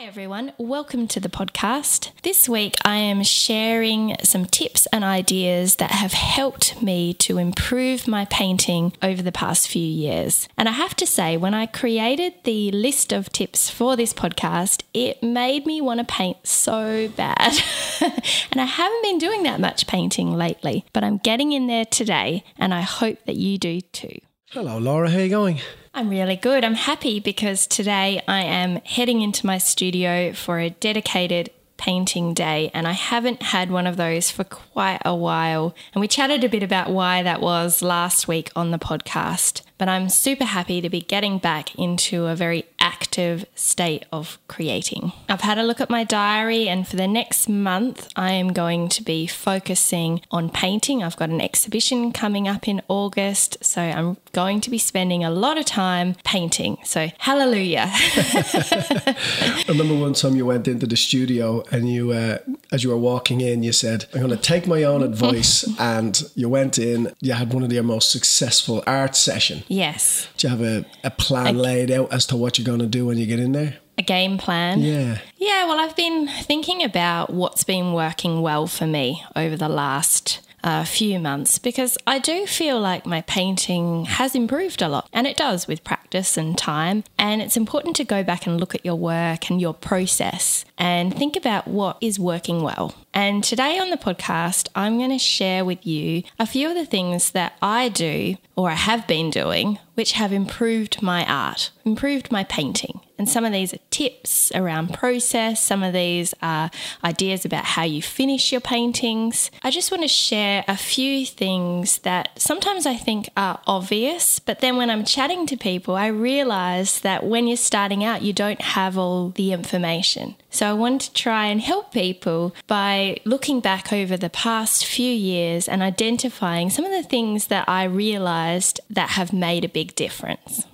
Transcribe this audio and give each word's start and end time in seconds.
Hi, 0.00 0.06
everyone. 0.06 0.54
Welcome 0.56 1.08
to 1.08 1.20
the 1.20 1.28
podcast. 1.28 2.12
This 2.22 2.48
week, 2.48 2.74
I 2.86 2.96
am 2.96 3.22
sharing 3.22 4.16
some 4.22 4.46
tips 4.46 4.86
and 4.94 5.04
ideas 5.04 5.76
that 5.76 5.90
have 5.90 6.14
helped 6.14 6.82
me 6.82 7.12
to 7.18 7.36
improve 7.36 8.08
my 8.08 8.24
painting 8.24 8.94
over 9.02 9.20
the 9.20 9.30
past 9.30 9.68
few 9.68 9.84
years. 9.84 10.48
And 10.56 10.70
I 10.70 10.72
have 10.72 10.96
to 10.96 11.06
say, 11.06 11.36
when 11.36 11.52
I 11.52 11.66
created 11.66 12.32
the 12.44 12.70
list 12.70 13.12
of 13.12 13.30
tips 13.30 13.68
for 13.68 13.94
this 13.94 14.14
podcast, 14.14 14.84
it 14.94 15.22
made 15.22 15.66
me 15.66 15.82
want 15.82 16.00
to 16.00 16.06
paint 16.06 16.46
so 16.46 17.08
bad. 17.08 17.52
and 18.00 18.58
I 18.58 18.64
haven't 18.64 19.02
been 19.02 19.18
doing 19.18 19.42
that 19.42 19.60
much 19.60 19.86
painting 19.86 20.32
lately, 20.32 20.86
but 20.94 21.04
I'm 21.04 21.18
getting 21.18 21.52
in 21.52 21.66
there 21.66 21.84
today, 21.84 22.42
and 22.56 22.72
I 22.72 22.80
hope 22.80 23.18
that 23.26 23.36
you 23.36 23.58
do 23.58 23.82
too. 23.82 24.16
Hello, 24.52 24.78
Laura. 24.78 25.10
How 25.10 25.18
are 25.18 25.24
you 25.24 25.28
going? 25.28 25.60
I'm 25.92 26.08
really 26.08 26.36
good. 26.36 26.64
I'm 26.64 26.74
happy 26.74 27.18
because 27.18 27.66
today 27.66 28.22
I 28.28 28.42
am 28.42 28.76
heading 28.84 29.22
into 29.22 29.44
my 29.44 29.58
studio 29.58 30.32
for 30.32 30.60
a 30.60 30.70
dedicated 30.70 31.50
painting 31.80 32.34
day, 32.34 32.70
and 32.74 32.86
I 32.86 32.92
haven't 32.92 33.42
had 33.42 33.70
one 33.70 33.86
of 33.86 33.96
those 33.96 34.30
for 34.30 34.44
quite 34.44 35.00
a 35.04 35.14
while. 35.14 35.74
And 35.94 36.00
we 36.00 36.06
chatted 36.06 36.44
a 36.44 36.48
bit 36.48 36.62
about 36.62 36.90
why 36.90 37.22
that 37.22 37.40
was 37.40 37.82
last 37.82 38.28
week 38.28 38.50
on 38.54 38.70
the 38.70 38.78
podcast. 38.78 39.62
But 39.78 39.88
I'm 39.88 40.10
super 40.10 40.44
happy 40.44 40.82
to 40.82 40.90
be 40.90 41.00
getting 41.00 41.38
back 41.38 41.74
into 41.76 42.26
a 42.26 42.36
very 42.36 42.66
active 42.80 43.46
state 43.54 44.04
of 44.12 44.38
creating. 44.46 45.12
I've 45.26 45.40
had 45.40 45.56
a 45.56 45.62
look 45.62 45.80
at 45.80 45.88
my 45.88 46.04
diary, 46.04 46.68
and 46.68 46.86
for 46.86 46.96
the 46.96 47.08
next 47.08 47.48
month, 47.48 48.08
I 48.14 48.32
am 48.32 48.52
going 48.52 48.90
to 48.90 49.02
be 49.02 49.26
focusing 49.26 50.20
on 50.30 50.50
painting. 50.50 51.02
I've 51.02 51.16
got 51.16 51.30
an 51.30 51.40
exhibition 51.40 52.12
coming 52.12 52.46
up 52.46 52.68
in 52.68 52.82
August, 52.88 53.56
so 53.64 53.80
I'm 53.80 54.18
going 54.32 54.60
to 54.60 54.70
be 54.70 54.76
spending 54.76 55.24
a 55.24 55.30
lot 55.30 55.56
of 55.56 55.64
time 55.64 56.14
painting. 56.24 56.76
So, 56.84 57.08
hallelujah. 57.16 57.90
I 59.70 59.72
remember 59.72 59.94
one 59.94 60.14
time 60.14 60.34
you 60.34 60.46
went 60.46 60.66
into 60.66 60.84
the 60.84 60.96
studio 60.96 61.62
and 61.70 61.88
you, 61.88 62.10
uh, 62.10 62.38
as 62.72 62.82
you 62.82 62.90
were 62.90 62.96
walking 62.96 63.40
in, 63.40 63.62
you 63.62 63.70
said, 63.70 64.04
I'm 64.12 64.18
going 64.18 64.30
to 64.32 64.36
take 64.36 64.66
my 64.66 64.82
own 64.82 65.00
advice. 65.00 65.64
and 65.78 66.20
you 66.34 66.48
went 66.48 66.76
in, 66.76 67.14
you 67.20 67.34
had 67.34 67.52
one 67.52 67.62
of 67.62 67.72
your 67.72 67.84
most 67.84 68.10
successful 68.10 68.82
art 68.84 69.14
session. 69.14 69.62
Yes. 69.68 70.26
Do 70.36 70.48
you 70.48 70.50
have 70.50 70.60
a, 70.60 70.84
a 71.04 71.10
plan 71.12 71.56
laid 71.56 71.92
out 71.92 72.12
as 72.12 72.26
to 72.26 72.36
what 72.36 72.58
you're 72.58 72.66
going 72.66 72.80
to 72.80 72.86
do 72.86 73.06
when 73.06 73.16
you 73.16 73.26
get 73.26 73.38
in 73.38 73.52
there? 73.52 73.76
A 73.96 74.02
game 74.02 74.38
plan? 74.38 74.80
Yeah. 74.80 75.18
Yeah, 75.36 75.68
well, 75.68 75.78
I've 75.78 75.94
been 75.94 76.26
thinking 76.26 76.82
about 76.82 77.32
what's 77.32 77.62
been 77.62 77.92
working 77.92 78.42
well 78.42 78.66
for 78.66 78.88
me 78.88 79.22
over 79.36 79.56
the 79.56 79.68
last 79.68 80.40
uh, 80.62 80.84
few 80.84 81.18
months 81.18 81.58
because 81.58 81.96
I 82.06 82.18
do 82.18 82.46
feel 82.46 82.80
like 82.80 83.06
my 83.06 83.22
painting 83.22 84.04
has 84.04 84.34
improved 84.34 84.82
a 84.82 84.88
lot 84.88 85.08
and 85.12 85.26
it 85.26 85.36
does 85.36 85.66
with 85.66 85.84
practice 85.84 86.36
and 86.36 86.56
time. 86.56 87.04
And 87.18 87.40
it's 87.42 87.56
important 87.56 87.96
to 87.96 88.04
go 88.04 88.22
back 88.22 88.46
and 88.46 88.58
look 88.58 88.74
at 88.74 88.84
your 88.84 88.96
work 88.96 89.50
and 89.50 89.60
your 89.60 89.74
process 89.74 90.64
and 90.78 91.16
think 91.16 91.36
about 91.36 91.68
what 91.68 91.96
is 92.00 92.18
working 92.18 92.62
well. 92.62 92.94
And 93.12 93.42
today 93.42 93.78
on 93.78 93.90
the 93.90 93.96
podcast, 93.96 94.68
I'm 94.74 94.98
going 94.98 95.10
to 95.10 95.18
share 95.18 95.64
with 95.64 95.84
you 95.84 96.22
a 96.38 96.46
few 96.46 96.68
of 96.68 96.76
the 96.76 96.86
things 96.86 97.32
that 97.32 97.54
I 97.60 97.88
do 97.88 98.36
or 98.56 98.70
I 98.70 98.74
have 98.74 99.06
been 99.06 99.30
doing 99.30 99.78
which 100.00 100.12
have 100.12 100.32
improved 100.32 101.02
my 101.02 101.26
art, 101.26 101.70
improved 101.84 102.32
my 102.32 102.42
painting. 102.44 103.00
And 103.18 103.28
some 103.28 103.44
of 103.44 103.52
these 103.52 103.74
are 103.74 103.78
tips 103.90 104.50
around 104.54 104.94
process, 104.94 105.62
some 105.62 105.82
of 105.82 105.92
these 105.92 106.32
are 106.40 106.70
ideas 107.04 107.44
about 107.44 107.66
how 107.66 107.82
you 107.82 108.00
finish 108.00 108.50
your 108.50 108.62
paintings. 108.62 109.50
I 109.62 109.70
just 109.70 109.90
want 109.90 110.02
to 110.02 110.08
share 110.08 110.64
a 110.66 110.76
few 110.78 111.26
things 111.26 111.98
that 111.98 112.30
sometimes 112.40 112.86
I 112.86 112.94
think 112.94 113.28
are 113.36 113.60
obvious, 113.66 114.38
but 114.38 114.60
then 114.60 114.78
when 114.78 114.88
I'm 114.88 115.04
chatting 115.04 115.46
to 115.48 115.56
people, 115.58 115.96
I 115.96 116.06
realize 116.06 117.00
that 117.00 117.24
when 117.26 117.46
you're 117.46 117.58
starting 117.58 118.02
out, 118.02 118.22
you 118.22 118.32
don't 118.32 118.62
have 118.62 118.96
all 118.96 119.28
the 119.28 119.52
information. 119.52 120.34
So 120.48 120.66
I 120.66 120.72
want 120.72 121.02
to 121.02 121.12
try 121.12 121.44
and 121.46 121.60
help 121.60 121.92
people 121.92 122.54
by 122.66 122.99
looking 123.24 123.60
back 123.60 123.92
over 123.92 124.16
the 124.16 124.30
past 124.30 124.84
few 124.84 125.12
years 125.12 125.68
and 125.68 125.82
identifying 125.82 126.70
some 126.70 126.84
of 126.84 126.92
the 126.92 127.08
things 127.08 127.46
that 127.46 127.68
I 127.68 127.84
realized 127.84 128.80
that 128.90 129.10
have 129.10 129.32
made 129.32 129.64
a 129.64 129.68
big 129.68 129.94
difference. 129.94 130.66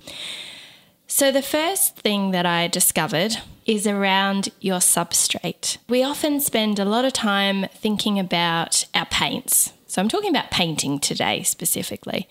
So, 1.07 1.31
the 1.31 1.41
first 1.41 1.95
thing 1.95 2.31
that 2.31 2.45
I 2.45 2.67
discovered 2.67 3.37
is 3.65 3.87
around 3.87 4.49
your 4.59 4.79
substrate. 4.79 5.77
We 5.87 6.03
often 6.03 6.39
spend 6.39 6.79
a 6.79 6.85
lot 6.85 7.05
of 7.05 7.13
time 7.13 7.67
thinking 7.73 8.19
about 8.19 8.85
our 8.93 9.05
paints. 9.05 9.73
So, 9.87 10.01
I'm 10.01 10.09
talking 10.09 10.29
about 10.29 10.51
painting 10.51 10.99
today 10.99 11.43
specifically. 11.43 12.27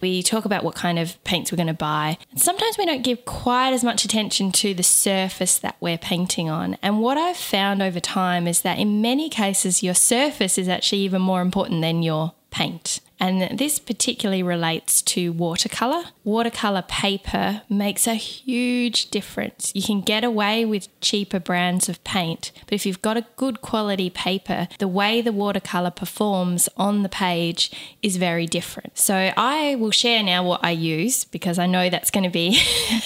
We 0.00 0.22
talk 0.22 0.44
about 0.44 0.62
what 0.62 0.74
kind 0.74 0.98
of 0.98 1.22
paints 1.24 1.50
we're 1.50 1.56
going 1.56 1.68
to 1.68 1.74
buy. 1.74 2.18
Sometimes 2.36 2.76
we 2.78 2.86
don't 2.86 3.02
give 3.02 3.24
quite 3.24 3.72
as 3.72 3.82
much 3.82 4.04
attention 4.04 4.52
to 4.52 4.74
the 4.74 4.82
surface 4.82 5.58
that 5.58 5.76
we're 5.80 5.98
painting 5.98 6.48
on. 6.50 6.76
And 6.82 7.00
what 7.00 7.16
I've 7.16 7.36
found 7.36 7.82
over 7.82 8.00
time 8.00 8.46
is 8.46 8.62
that 8.62 8.78
in 8.78 9.00
many 9.00 9.28
cases, 9.28 9.82
your 9.82 9.94
surface 9.94 10.58
is 10.58 10.68
actually 10.68 11.00
even 11.00 11.22
more 11.22 11.40
important 11.40 11.80
than 11.80 12.02
your 12.02 12.34
paint. 12.50 13.00
And 13.20 13.58
this 13.58 13.78
particularly 13.78 14.42
relates 14.42 15.02
to 15.02 15.32
watercolor. 15.32 16.04
Watercolor 16.24 16.82
paper 16.82 17.62
makes 17.68 18.06
a 18.06 18.14
huge 18.14 19.10
difference. 19.10 19.72
You 19.74 19.82
can 19.82 20.00
get 20.00 20.24
away 20.24 20.64
with 20.64 20.88
cheaper 21.00 21.40
brands 21.40 21.88
of 21.88 22.02
paint, 22.04 22.52
but 22.66 22.74
if 22.74 22.86
you've 22.86 23.02
got 23.02 23.16
a 23.16 23.26
good 23.36 23.60
quality 23.60 24.10
paper, 24.10 24.68
the 24.78 24.88
way 24.88 25.20
the 25.20 25.32
watercolor 25.32 25.90
performs 25.90 26.68
on 26.76 27.02
the 27.02 27.08
page 27.08 27.70
is 28.02 28.16
very 28.16 28.46
different. 28.46 28.98
So 28.98 29.32
I 29.36 29.74
will 29.76 29.90
share 29.90 30.22
now 30.22 30.44
what 30.44 30.60
I 30.62 30.70
use 30.70 31.24
because 31.24 31.58
I 31.58 31.66
know 31.66 31.90
that's 31.90 32.10
going 32.10 32.24
to 32.24 32.30
be 32.30 32.60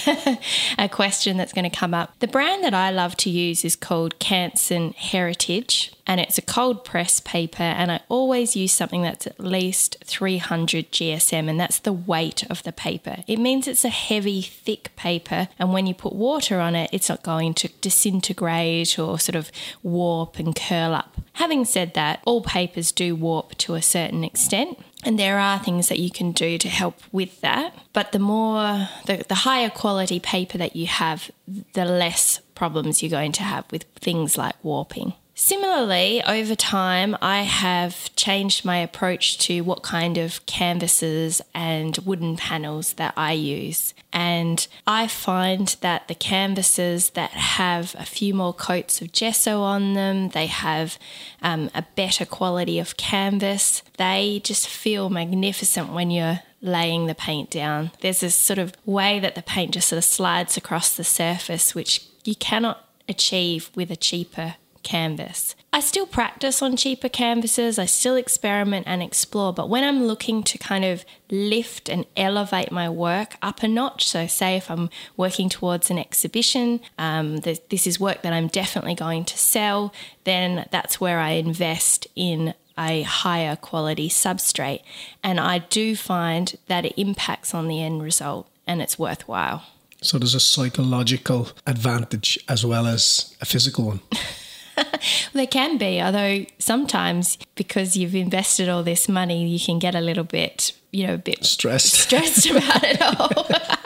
a 0.77 0.89
question 0.89 1.37
that's 1.37 1.53
going 1.53 1.69
to 1.69 1.75
come 1.75 1.93
up. 1.93 2.19
The 2.19 2.27
brand 2.27 2.63
that 2.63 2.73
I 2.73 2.91
love 2.91 3.17
to 3.17 3.29
use 3.29 3.65
is 3.65 3.75
called 3.75 4.19
Canson 4.19 4.93
Heritage 4.95 5.93
and 6.05 6.19
it's 6.19 6.37
a 6.37 6.41
cold 6.41 6.83
press 6.83 7.19
paper 7.19 7.63
and 7.63 7.91
I 7.91 8.01
always 8.09 8.55
use 8.55 8.73
something 8.73 9.01
that's 9.01 9.27
at 9.27 9.39
least 9.39 9.97
300 10.03 10.91
GSM 10.91 11.49
and 11.49 11.59
that's 11.59 11.79
the 11.79 11.93
weight 11.93 12.43
of 12.49 12.63
the 12.63 12.71
paper. 12.71 13.23
It 13.27 13.39
means 13.39 13.67
it's 13.67 13.85
a 13.85 13.89
heavy 13.89 14.41
thick 14.41 14.95
paper 14.95 15.49
and 15.59 15.73
when 15.73 15.87
you 15.87 15.93
put 15.93 16.13
water 16.13 16.59
on 16.59 16.75
it 16.75 16.89
it's 16.93 17.09
not 17.09 17.23
going 17.23 17.53
to 17.55 17.69
disintegrate 17.81 18.99
or 18.99 19.19
sort 19.19 19.35
of 19.35 19.51
warp 19.81 20.39
and 20.39 20.55
curl 20.55 20.93
up. 20.93 21.17
Having 21.33 21.65
said 21.65 21.93
that, 21.95 22.21
all 22.25 22.41
papers 22.41 22.91
do 22.91 23.15
warp 23.15 23.55
to 23.59 23.75
a 23.75 23.81
certain 23.81 24.23
extent. 24.23 24.77
And 25.05 25.19
there 25.19 25.37
are 25.37 25.59
things 25.59 25.89
that 25.89 25.99
you 25.99 26.09
can 26.09 26.31
do 26.31 26.57
to 26.57 26.69
help 26.69 27.01
with 27.11 27.41
that. 27.41 27.75
But 27.91 28.13
the 28.13 28.19
more, 28.19 28.87
the, 29.05 29.25
the 29.27 29.35
higher 29.35 29.69
quality 29.69 30.19
paper 30.19 30.57
that 30.57 30.75
you 30.75 30.87
have, 30.87 31.29
the 31.73 31.85
less 31.85 32.39
problems 32.55 33.03
you're 33.03 33.09
going 33.09 33.33
to 33.33 33.43
have 33.43 33.69
with 33.71 33.83
things 33.99 34.37
like 34.37 34.55
warping. 34.63 35.13
Similarly, 35.35 36.23
over 36.23 36.55
time, 36.55 37.17
I 37.19 37.41
have 37.41 38.15
changed 38.15 38.63
my 38.63 38.77
approach 38.77 39.39
to 39.39 39.61
what 39.61 39.81
kind 39.81 40.19
of 40.19 40.45
canvases 40.45 41.41
and 41.55 41.97
wooden 41.99 42.37
panels 42.37 42.93
that 42.93 43.15
I 43.17 43.31
use. 43.31 43.95
And 44.11 44.65
I 44.85 45.07
find 45.07 45.75
that 45.81 46.07
the 46.07 46.13
canvases 46.15 47.11
that 47.11 47.31
have 47.31 47.95
a 47.97 48.05
few 48.05 48.35
more 48.35 48.53
coats 48.53 49.01
of 49.01 49.11
gesso 49.11 49.61
on 49.61 49.95
them, 49.95 50.29
they 50.29 50.45
have 50.45 50.99
um, 51.41 51.71
a 51.73 51.83
better 51.95 52.25
quality 52.25 52.77
of 52.77 52.95
canvas, 52.97 53.81
they 53.97 54.39
just 54.43 54.67
feel 54.67 55.09
magnificent 55.09 55.91
when 55.91 56.11
you're 56.11 56.41
laying 56.61 57.07
the 57.07 57.15
paint 57.15 57.49
down. 57.49 57.89
There's 58.01 58.19
this 58.19 58.35
sort 58.35 58.59
of 58.59 58.73
way 58.85 59.19
that 59.19 59.33
the 59.33 59.41
paint 59.41 59.73
just 59.73 59.89
sort 59.89 59.97
of 59.97 60.05
slides 60.05 60.57
across 60.57 60.95
the 60.95 61.03
surface, 61.03 61.73
which 61.73 62.05
you 62.23 62.35
cannot 62.35 62.87
achieve 63.09 63.71
with 63.75 63.89
a 63.89 63.95
cheaper 63.95 64.55
canvas. 64.83 65.55
I 65.71 65.79
still 65.79 66.05
practice 66.05 66.61
on 66.61 66.75
cheaper 66.75 67.09
canvases, 67.09 67.79
I 67.79 67.85
still 67.85 68.15
experiment 68.15 68.85
and 68.87 69.01
explore, 69.01 69.53
but 69.53 69.69
when 69.69 69.83
I'm 69.83 70.03
looking 70.03 70.43
to 70.43 70.57
kind 70.57 70.85
of 70.85 71.03
lift 71.31 71.89
and 71.89 72.05
elevate 72.15 72.71
my 72.71 72.89
work 72.89 73.35
up 73.41 73.63
a 73.63 73.67
notch, 73.67 74.07
so 74.07 74.27
say 74.27 74.57
if 74.57 74.69
I'm 74.69 74.89
working 75.17 75.49
towards 75.49 75.89
an 75.89 75.97
exhibition, 75.97 76.79
um, 76.99 77.37
this 77.37 77.87
is 77.87 77.99
work 77.99 78.21
that 78.21 78.33
I'm 78.33 78.47
definitely 78.47 78.95
going 78.95 79.25
to 79.25 79.37
sell, 79.37 79.93
then 80.25 80.67
that's 80.69 81.01
where 81.01 81.19
I 81.19 81.31
invest 81.31 82.05
in 82.15 82.53
a 82.77 83.03
higher 83.03 83.55
quality 83.55 84.09
substrate. 84.09 84.81
And 85.23 85.39
I 85.39 85.59
do 85.59 85.95
find 85.95 86.55
that 86.67 86.85
it 86.85 86.93
impacts 86.97 87.53
on 87.53 87.67
the 87.67 87.81
end 87.81 88.03
result 88.03 88.47
and 88.65 88.81
it's 88.81 88.97
worthwhile. 88.97 89.63
So 90.01 90.19
there's 90.19 90.35
a 90.35 90.39
psychological 90.39 91.49
advantage 91.65 92.37
as 92.49 92.65
well 92.65 92.85
as 92.87 93.35
a 93.41 93.45
physical 93.45 93.85
one. 93.85 94.01
there 95.33 95.47
can 95.47 95.77
be, 95.77 96.01
although 96.01 96.45
sometimes 96.59 97.37
because 97.55 97.95
you've 97.95 98.15
invested 98.15 98.69
all 98.69 98.83
this 98.83 99.07
money, 99.07 99.47
you 99.47 99.59
can 99.59 99.79
get 99.79 99.95
a 99.95 100.01
little 100.01 100.23
bit, 100.23 100.73
you 100.91 101.07
know, 101.07 101.15
a 101.15 101.17
bit 101.17 101.45
stressed, 101.45 101.93
stressed 101.93 102.49
about 102.49 102.83
it 102.83 103.01
all. 103.01 103.45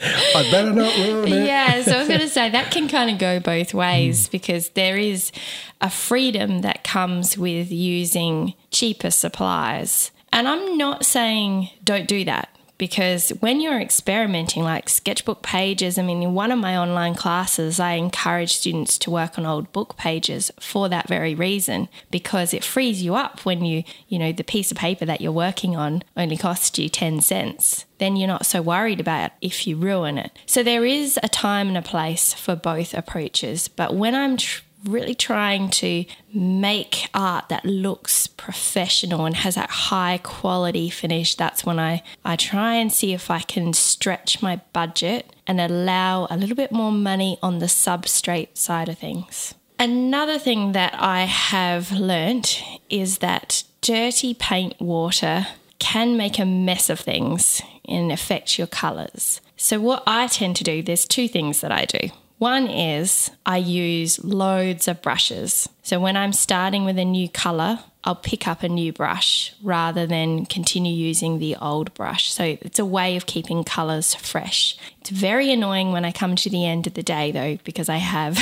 I 0.00 0.48
better 0.50 0.72
not 0.72 0.96
ruin 0.96 1.32
it. 1.32 1.46
Yeah, 1.46 1.82
so 1.82 1.96
I 1.96 1.98
was 1.98 2.08
going 2.08 2.20
to 2.20 2.28
say 2.28 2.48
that 2.50 2.70
can 2.70 2.86
kind 2.86 3.10
of 3.10 3.18
go 3.18 3.40
both 3.40 3.74
ways 3.74 4.28
mm. 4.28 4.30
because 4.30 4.70
there 4.70 4.96
is 4.96 5.32
a 5.80 5.90
freedom 5.90 6.60
that 6.60 6.84
comes 6.84 7.36
with 7.36 7.72
using 7.72 8.54
cheaper 8.70 9.10
supplies. 9.10 10.12
And 10.32 10.46
I'm 10.46 10.76
not 10.76 11.04
saying 11.04 11.70
don't 11.82 12.06
do 12.06 12.24
that 12.26 12.48
because 12.78 13.30
when 13.40 13.60
you're 13.60 13.80
experimenting, 13.80 14.62
like 14.62 14.88
sketchbook 14.88 15.42
pages, 15.42 15.98
I 15.98 16.02
mean, 16.02 16.22
in 16.22 16.32
one 16.32 16.52
of 16.52 16.58
my 16.60 16.76
online 16.76 17.14
classes, 17.14 17.80
I 17.80 17.92
encourage 17.92 18.52
students 18.52 18.96
to 18.98 19.10
work 19.10 19.36
on 19.36 19.44
old 19.44 19.72
book 19.72 19.96
pages 19.96 20.50
for 20.60 20.88
that 20.88 21.08
very 21.08 21.34
reason, 21.34 21.88
because 22.10 22.54
it 22.54 22.64
frees 22.64 23.02
you 23.02 23.16
up 23.16 23.44
when 23.44 23.64
you, 23.64 23.82
you 24.08 24.18
know, 24.18 24.32
the 24.32 24.44
piece 24.44 24.70
of 24.70 24.78
paper 24.78 25.04
that 25.04 25.20
you're 25.20 25.32
working 25.32 25.76
on 25.76 26.04
only 26.16 26.36
costs 26.36 26.78
you 26.78 26.88
10 26.88 27.20
cents. 27.20 27.84
Then 27.98 28.14
you're 28.14 28.28
not 28.28 28.46
so 28.46 28.62
worried 28.62 29.00
about 29.00 29.32
if 29.40 29.66
you 29.66 29.76
ruin 29.76 30.18
it. 30.18 30.30
So 30.46 30.62
there 30.62 30.84
is 30.84 31.18
a 31.22 31.28
time 31.28 31.66
and 31.68 31.76
a 31.76 31.82
place 31.82 32.32
for 32.32 32.54
both 32.54 32.94
approaches. 32.94 33.66
But 33.66 33.94
when 33.94 34.14
I'm 34.14 34.36
tr- 34.36 34.62
really 34.84 35.14
trying 35.14 35.70
to 35.70 36.04
make 36.32 37.08
art 37.14 37.48
that 37.48 37.64
looks 37.64 38.26
professional 38.26 39.26
and 39.26 39.36
has 39.36 39.56
that 39.56 39.70
high 39.70 40.18
quality 40.22 40.90
finish, 40.90 41.34
that's 41.34 41.64
when 41.64 41.78
I, 41.78 42.02
I 42.24 42.36
try 42.36 42.74
and 42.74 42.92
see 42.92 43.12
if 43.12 43.30
I 43.30 43.40
can 43.40 43.72
stretch 43.72 44.42
my 44.42 44.60
budget 44.72 45.32
and 45.46 45.60
allow 45.60 46.26
a 46.30 46.36
little 46.36 46.56
bit 46.56 46.72
more 46.72 46.92
money 46.92 47.38
on 47.42 47.58
the 47.58 47.66
substrate 47.66 48.56
side 48.56 48.88
of 48.88 48.98
things. 48.98 49.54
Another 49.78 50.38
thing 50.38 50.72
that 50.72 50.94
I 50.98 51.22
have 51.22 51.92
learnt 51.92 52.62
is 52.90 53.18
that 53.18 53.62
dirty 53.80 54.34
paint 54.34 54.80
water 54.80 55.46
can 55.78 56.16
make 56.16 56.38
a 56.38 56.44
mess 56.44 56.90
of 56.90 56.98
things 56.98 57.62
and 57.84 58.10
affect 58.10 58.58
your 58.58 58.66
colours. 58.66 59.40
So, 59.56 59.80
what 59.80 60.02
I 60.06 60.26
tend 60.26 60.56
to 60.56 60.64
do, 60.64 60.82
there's 60.82 61.04
two 61.04 61.28
things 61.28 61.60
that 61.60 61.72
I 61.72 61.84
do. 61.84 62.10
One 62.38 62.68
is 62.68 63.30
I 63.44 63.56
use 63.56 64.22
loads 64.24 64.86
of 64.86 65.02
brushes. 65.02 65.68
So 65.82 65.98
when 65.98 66.16
I'm 66.16 66.32
starting 66.32 66.84
with 66.84 66.98
a 66.98 67.04
new 67.04 67.28
colour, 67.28 67.80
I'll 68.04 68.14
pick 68.14 68.46
up 68.46 68.62
a 68.62 68.68
new 68.68 68.92
brush 68.92 69.54
rather 69.62 70.06
than 70.06 70.46
continue 70.46 70.92
using 70.92 71.38
the 71.38 71.56
old 71.56 71.92
brush. 71.94 72.32
So 72.32 72.56
it's 72.60 72.78
a 72.78 72.84
way 72.84 73.16
of 73.16 73.26
keeping 73.26 73.64
colours 73.64 74.14
fresh. 74.14 74.78
It's 75.00 75.10
very 75.10 75.52
annoying 75.52 75.90
when 75.90 76.04
I 76.04 76.12
come 76.12 76.36
to 76.36 76.48
the 76.48 76.64
end 76.64 76.86
of 76.86 76.94
the 76.94 77.02
day 77.02 77.32
though, 77.32 77.58
because 77.64 77.88
I 77.88 77.96
have. 77.96 78.38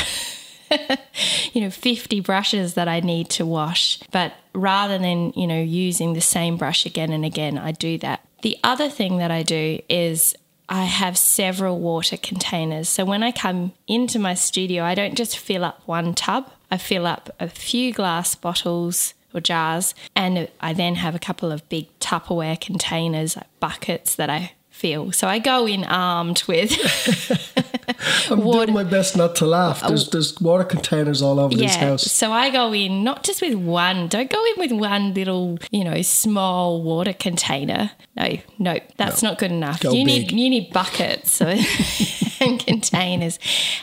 you 1.53 1.61
know 1.61 1.71
50 1.71 2.21
brushes 2.21 2.75
that 2.75 2.89
I 2.89 2.99
need 2.99 3.31
to 3.31 3.47
wash 3.47 4.01
but 4.11 4.35
rather 4.53 4.99
than 4.99 5.33
you 5.37 5.47
know 5.47 5.63
using 5.63 6.13
the 6.13 6.21
same 6.21 6.57
brush 6.57 6.85
again 6.85 7.13
and 7.13 7.25
again 7.25 7.57
I 7.57 7.71
do 7.71 7.99
that 7.99 8.27
the 8.43 8.59
other 8.65 8.89
thing 8.89 9.19
that 9.19 9.31
I 9.31 9.45
do 9.45 9.79
is 9.89 10.35
I 10.69 10.85
have 10.85 11.17
several 11.17 11.79
water 11.79 12.17
containers. 12.17 12.89
So 12.89 13.05
when 13.05 13.23
I 13.23 13.33
come 13.33 13.73
into 13.87 14.19
my 14.19 14.35
studio, 14.35 14.83
I 14.83 14.95
don't 14.95 15.15
just 15.15 15.39
fill 15.39 15.65
up 15.65 15.83
one 15.87 16.15
tub, 16.15 16.51
I 16.71 16.79
fill 16.79 17.07
up 17.07 17.31
a 17.39 17.49
few 17.49 17.93
glass 17.93 18.35
bottles 18.35 19.15
or 19.33 19.41
jars, 19.41 19.95
and 20.15 20.49
I 20.61 20.73
then 20.73 20.97
have 20.97 21.15
a 21.15 21.21
couple 21.21 21.53
of 21.53 21.69
big 21.69 21.87
Tupperware 22.01 22.61
containers, 22.61 23.37
like 23.37 23.47
buckets 23.61 24.15
that 24.17 24.31
I 24.31 24.53
fill. 24.77 25.11
So 25.11 25.27
I 25.27 25.39
go 25.39 25.67
in 25.67 25.85
armed 25.85 26.43
with. 26.47 26.71
I'm 28.31 28.43
water. 28.45 28.67
doing 28.67 28.75
my 28.75 28.85
best 28.85 29.17
not 29.17 29.35
to 29.37 29.47
laugh. 29.47 29.81
There's, 29.81 30.07
oh. 30.07 30.11
there's 30.11 30.41
water 30.41 30.65
containers 30.65 31.23
all 31.23 31.41
over 31.41 31.55
yeah, 31.55 31.67
this 31.67 31.77
house. 31.77 32.03
So 32.03 32.33
I 32.33 32.51
go 32.51 32.75
in 32.75 33.03
not 33.03 33.25
just 33.25 33.41
with 33.41 33.55
one. 33.55 34.09
Don't 34.09 34.31
go 34.31 34.45
in 34.45 34.55
with 34.59 34.73
one 34.73 35.15
little, 35.15 35.59
you 35.71 35.85
know, 35.85 36.03
small 36.03 36.83
water 36.83 37.15
container. 37.15 37.93
No, 38.17 38.39
no, 38.59 38.79
that's 38.97 39.23
no. 39.23 39.31
not 39.31 39.39
good 39.39 39.51
enough. 39.51 39.81
Go 39.81 39.93
you 39.93 40.05
big. 40.05 40.31
need 40.31 40.33
you 40.33 40.51
need 40.51 40.73
buckets 40.73 41.41
and 42.41 42.59
containers. 42.67 43.39